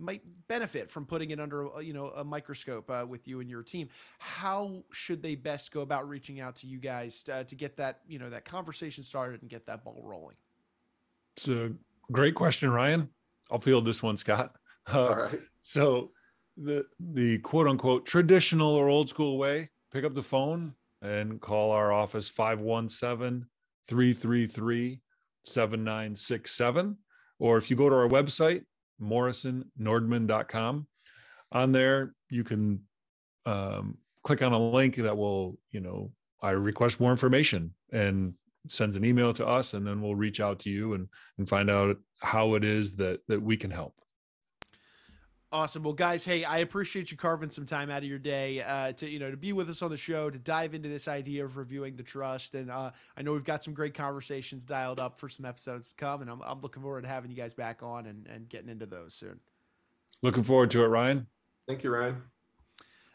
might 0.00 0.22
benefit 0.48 0.90
from 0.90 1.06
putting 1.06 1.30
it 1.30 1.40
under 1.40 1.74
uh, 1.74 1.78
you 1.80 1.92
know 1.92 2.08
a 2.16 2.24
microscope 2.24 2.90
uh, 2.90 3.04
with 3.06 3.28
you 3.28 3.40
and 3.40 3.50
your 3.50 3.62
team. 3.62 3.88
How 4.18 4.82
should 4.92 5.22
they 5.22 5.34
best 5.34 5.72
go 5.72 5.80
about 5.82 6.08
reaching 6.08 6.40
out 6.40 6.56
to 6.56 6.66
you 6.66 6.78
guys 6.78 7.22
to, 7.24 7.34
uh, 7.36 7.44
to 7.44 7.54
get 7.54 7.76
that 7.76 8.00
you 8.08 8.18
know 8.18 8.30
that 8.30 8.44
conversation 8.44 9.04
started 9.04 9.42
and 9.42 9.50
get 9.50 9.66
that 9.66 9.84
ball 9.84 10.02
rolling? 10.04 10.36
It's 11.36 11.48
a 11.48 11.72
great 12.10 12.34
question 12.34 12.70
ryan. 12.70 13.08
I'll 13.50 13.60
field 13.60 13.84
this 13.84 14.02
one 14.02 14.16
scott. 14.16 14.56
Uh, 14.90 15.06
all 15.06 15.14
right. 15.14 15.40
so 15.62 16.10
the 16.56 16.84
the 16.98 17.38
quote 17.38 17.68
unquote 17.68 18.06
traditional 18.06 18.74
or 18.74 18.88
old 18.88 19.08
school 19.08 19.38
way 19.38 19.68
pick 19.92 20.04
up 20.04 20.14
the 20.14 20.22
phone 20.22 20.74
and 21.02 21.40
call 21.40 21.70
our 21.70 21.92
office 21.92 22.28
517 22.28 23.46
333 23.86 25.00
7967 25.44 26.96
or 27.38 27.56
if 27.56 27.70
you 27.70 27.76
go 27.76 27.88
to 27.88 27.94
our 27.94 28.08
website 28.08 28.62
morrisonnordman.com. 29.00 30.86
On 31.52 31.72
there, 31.72 32.14
you 32.28 32.44
can 32.44 32.80
um, 33.46 33.98
click 34.22 34.42
on 34.42 34.52
a 34.52 34.58
link 34.58 34.96
that 34.96 35.16
will, 35.16 35.58
you 35.70 35.80
know, 35.80 36.12
I 36.42 36.50
request 36.50 37.00
more 37.00 37.10
information 37.10 37.74
and 37.92 38.34
sends 38.68 38.96
an 38.96 39.04
email 39.04 39.32
to 39.34 39.46
us 39.46 39.74
and 39.74 39.86
then 39.86 40.02
we'll 40.02 40.14
reach 40.14 40.40
out 40.40 40.60
to 40.60 40.70
you 40.70 40.94
and 40.94 41.08
and 41.38 41.48
find 41.48 41.70
out 41.70 41.96
how 42.20 42.54
it 42.54 42.64
is 42.64 42.94
that 42.96 43.20
that 43.28 43.40
we 43.40 43.56
can 43.56 43.70
help 43.70 43.94
Awesome. 45.52 45.82
Well, 45.82 45.94
guys, 45.94 46.24
hey, 46.24 46.44
I 46.44 46.58
appreciate 46.58 47.10
you 47.10 47.16
carving 47.16 47.50
some 47.50 47.66
time 47.66 47.90
out 47.90 47.98
of 47.98 48.08
your 48.08 48.20
day 48.20 48.62
uh, 48.62 48.92
to 48.92 49.08
you 49.08 49.18
know 49.18 49.32
to 49.32 49.36
be 49.36 49.52
with 49.52 49.68
us 49.68 49.82
on 49.82 49.90
the 49.90 49.96
show 49.96 50.30
to 50.30 50.38
dive 50.38 50.74
into 50.74 50.88
this 50.88 51.08
idea 51.08 51.44
of 51.44 51.56
reviewing 51.56 51.96
the 51.96 52.04
trust. 52.04 52.54
And 52.54 52.70
uh, 52.70 52.92
I 53.16 53.22
know 53.22 53.32
we've 53.32 53.42
got 53.42 53.64
some 53.64 53.74
great 53.74 53.92
conversations 53.92 54.64
dialed 54.64 55.00
up 55.00 55.18
for 55.18 55.28
some 55.28 55.44
episodes 55.44 55.90
to 55.90 55.96
come, 55.96 56.22
and 56.22 56.30
I'm, 56.30 56.40
I'm 56.42 56.60
looking 56.60 56.82
forward 56.82 57.02
to 57.02 57.08
having 57.08 57.32
you 57.32 57.36
guys 57.36 57.52
back 57.52 57.82
on 57.82 58.06
and, 58.06 58.28
and 58.28 58.48
getting 58.48 58.68
into 58.68 58.86
those 58.86 59.12
soon. 59.12 59.40
Looking 60.22 60.44
forward 60.44 60.70
to 60.70 60.84
it, 60.84 60.86
Ryan. 60.86 61.26
Thank 61.66 61.82
you, 61.82 61.90
Ryan. 61.90 62.22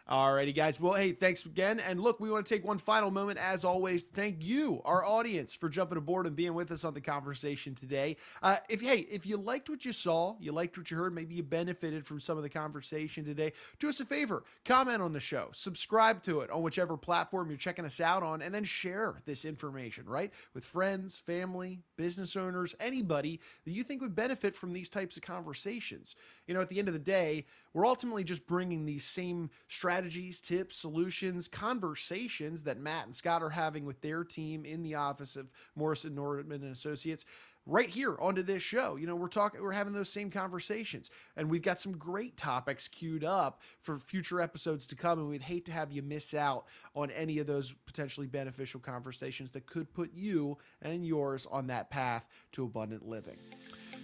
Alrighty, 0.07 0.53
guys. 0.55 0.79
Well, 0.79 0.93
hey, 0.93 1.13
thanks 1.13 1.47
again. 1.47 1.79
And 1.79 1.99
look, 1.99 2.19
we 2.19 2.29
want 2.29 2.45
to 2.45 2.53
take 2.53 2.63
one 2.63 2.77
final 2.77 3.09
moment, 3.09 3.39
as 3.39 3.65
always. 3.65 4.03
Thank 4.03 4.43
you, 4.43 4.79
our 4.85 5.03
audience, 5.03 5.55
for 5.55 5.67
jumping 5.67 5.97
aboard 5.97 6.27
and 6.27 6.35
being 6.35 6.53
with 6.53 6.69
us 6.69 6.83
on 6.83 6.93
the 6.93 7.01
conversation 7.01 7.73
today. 7.73 8.17
Uh, 8.43 8.57
if 8.69 8.81
hey, 8.81 9.07
if 9.09 9.25
you 9.25 9.35
liked 9.35 9.67
what 9.67 9.83
you 9.83 9.91
saw, 9.91 10.35
you 10.39 10.51
liked 10.51 10.77
what 10.77 10.91
you 10.91 10.97
heard, 10.97 11.15
maybe 11.15 11.33
you 11.33 11.41
benefited 11.41 12.05
from 12.05 12.19
some 12.19 12.37
of 12.37 12.43
the 12.43 12.49
conversation 12.51 13.25
today, 13.25 13.51
do 13.79 13.89
us 13.89 13.99
a 13.99 14.05
favor, 14.05 14.43
comment 14.63 15.01
on 15.01 15.11
the 15.11 15.19
show, 15.19 15.49
subscribe 15.53 16.21
to 16.21 16.41
it 16.41 16.51
on 16.51 16.61
whichever 16.61 16.97
platform 16.97 17.49
you're 17.49 17.57
checking 17.57 17.83
us 17.83 17.99
out 17.99 18.21
on, 18.21 18.43
and 18.43 18.53
then 18.53 18.63
share 18.63 19.23
this 19.25 19.43
information, 19.43 20.05
right, 20.05 20.31
with 20.53 20.63
friends, 20.63 21.17
family, 21.17 21.79
business 21.97 22.35
owners, 22.35 22.75
anybody 22.79 23.39
that 23.65 23.73
you 23.73 23.83
think 23.83 24.01
would 24.01 24.15
benefit 24.15 24.55
from 24.55 24.71
these 24.71 24.87
types 24.87 25.17
of 25.17 25.23
conversations. 25.23 26.15
You 26.45 26.53
know, 26.53 26.61
at 26.61 26.69
the 26.69 26.77
end 26.77 26.89
of 26.89 26.93
the 26.93 26.99
day, 26.99 27.45
we're 27.73 27.87
ultimately 27.87 28.23
just 28.23 28.45
bringing 28.47 28.85
these 28.85 29.03
same 29.03 29.49
strategies, 29.67 29.94
tips, 30.41 30.77
solutions, 30.77 31.47
conversations 31.47 32.63
that 32.63 32.79
Matt 32.79 33.05
and 33.05 33.15
Scott 33.15 33.41
are 33.41 33.49
having 33.49 33.85
with 33.85 34.01
their 34.01 34.23
team 34.23 34.65
in 34.65 34.83
the 34.83 34.95
office 34.95 35.35
of 35.35 35.51
Morrison 35.75 36.15
Nordman 36.15 36.55
and 36.55 36.71
Associates 36.71 37.25
right 37.65 37.89
here 37.89 38.15
onto 38.19 38.43
this 38.43 38.61
show. 38.61 38.95
You 38.95 39.07
know, 39.07 39.15
we're 39.15 39.27
talking, 39.27 39.61
we're 39.61 39.71
having 39.71 39.93
those 39.93 40.09
same 40.09 40.29
conversations, 40.29 41.09
and 41.35 41.49
we've 41.49 41.61
got 41.61 41.79
some 41.79 41.93
great 41.93 42.37
topics 42.37 42.87
queued 42.87 43.23
up 43.23 43.61
for 43.81 43.97
future 43.97 44.39
episodes 44.39 44.85
to 44.87 44.95
come. 44.95 45.19
And 45.19 45.29
we'd 45.29 45.41
hate 45.41 45.65
to 45.65 45.71
have 45.71 45.91
you 45.91 46.01
miss 46.01 46.33
out 46.33 46.65
on 46.95 47.11
any 47.11 47.39
of 47.39 47.47
those 47.47 47.73
potentially 47.85 48.27
beneficial 48.27 48.79
conversations 48.79 49.51
that 49.51 49.65
could 49.65 49.91
put 49.93 50.13
you 50.13 50.57
and 50.81 51.05
yours 51.05 51.47
on 51.49 51.67
that 51.67 51.89
path 51.89 52.25
to 52.53 52.65
abundant 52.65 53.07
living. 53.07 53.37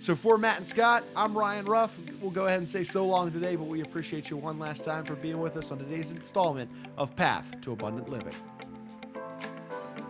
So 0.02 0.16
for 0.16 0.40
Matt 0.40 0.58
and 0.58 0.66
Scott, 0.66 1.04
I'm 1.16 1.38
Ryan 1.38 1.64
Ruff. 1.66 1.96
We'll 2.22 2.32
go 2.32 2.48
ahead 2.48 2.58
and 2.58 2.68
say 2.68 2.84
so 2.84 3.06
long 3.06 3.32
today, 3.32 3.56
but 3.56 3.66
we 3.66 3.82
appreciate 3.82 4.32
you 4.32 4.36
one 4.38 4.58
last 4.58 4.84
time 4.84 5.06
for 5.06 5.14
being 5.14 5.40
with 5.40 5.56
us 5.58 5.72
on 5.72 5.78
today's 5.78 6.10
installment 6.10 6.72
of 6.98 7.16
Path 7.16 7.62
to 7.62 7.74
Abundant 7.74 8.10
Living. 8.10 8.34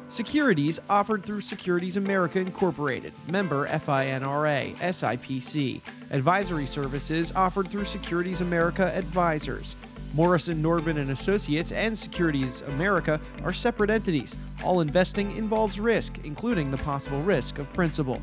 Securities 0.07 0.79
offered 0.89 1.25
through 1.25 1.41
Securities 1.41 1.97
America 1.97 2.39
Incorporated, 2.39 3.11
member 3.27 3.67
FINRA, 3.67 4.75
SIPC. 4.75 5.81
Advisory 6.11 6.67
services 6.67 7.33
offered 7.33 7.67
through 7.67 7.83
Securities 7.83 8.39
America 8.39 8.95
Advisors. 8.95 9.75
Morrison 10.13 10.63
Nordman 10.63 10.99
and 10.99 11.11
Associates 11.11 11.73
and 11.73 11.99
Securities 11.99 12.61
America 12.61 13.19
are 13.43 13.51
separate 13.51 13.89
entities. 13.89 14.37
All 14.63 14.79
investing 14.79 15.35
involves 15.35 15.81
risk, 15.81 16.17
including 16.23 16.71
the 16.71 16.77
possible 16.77 17.21
risk 17.23 17.59
of 17.59 17.71
principal. 17.73 18.21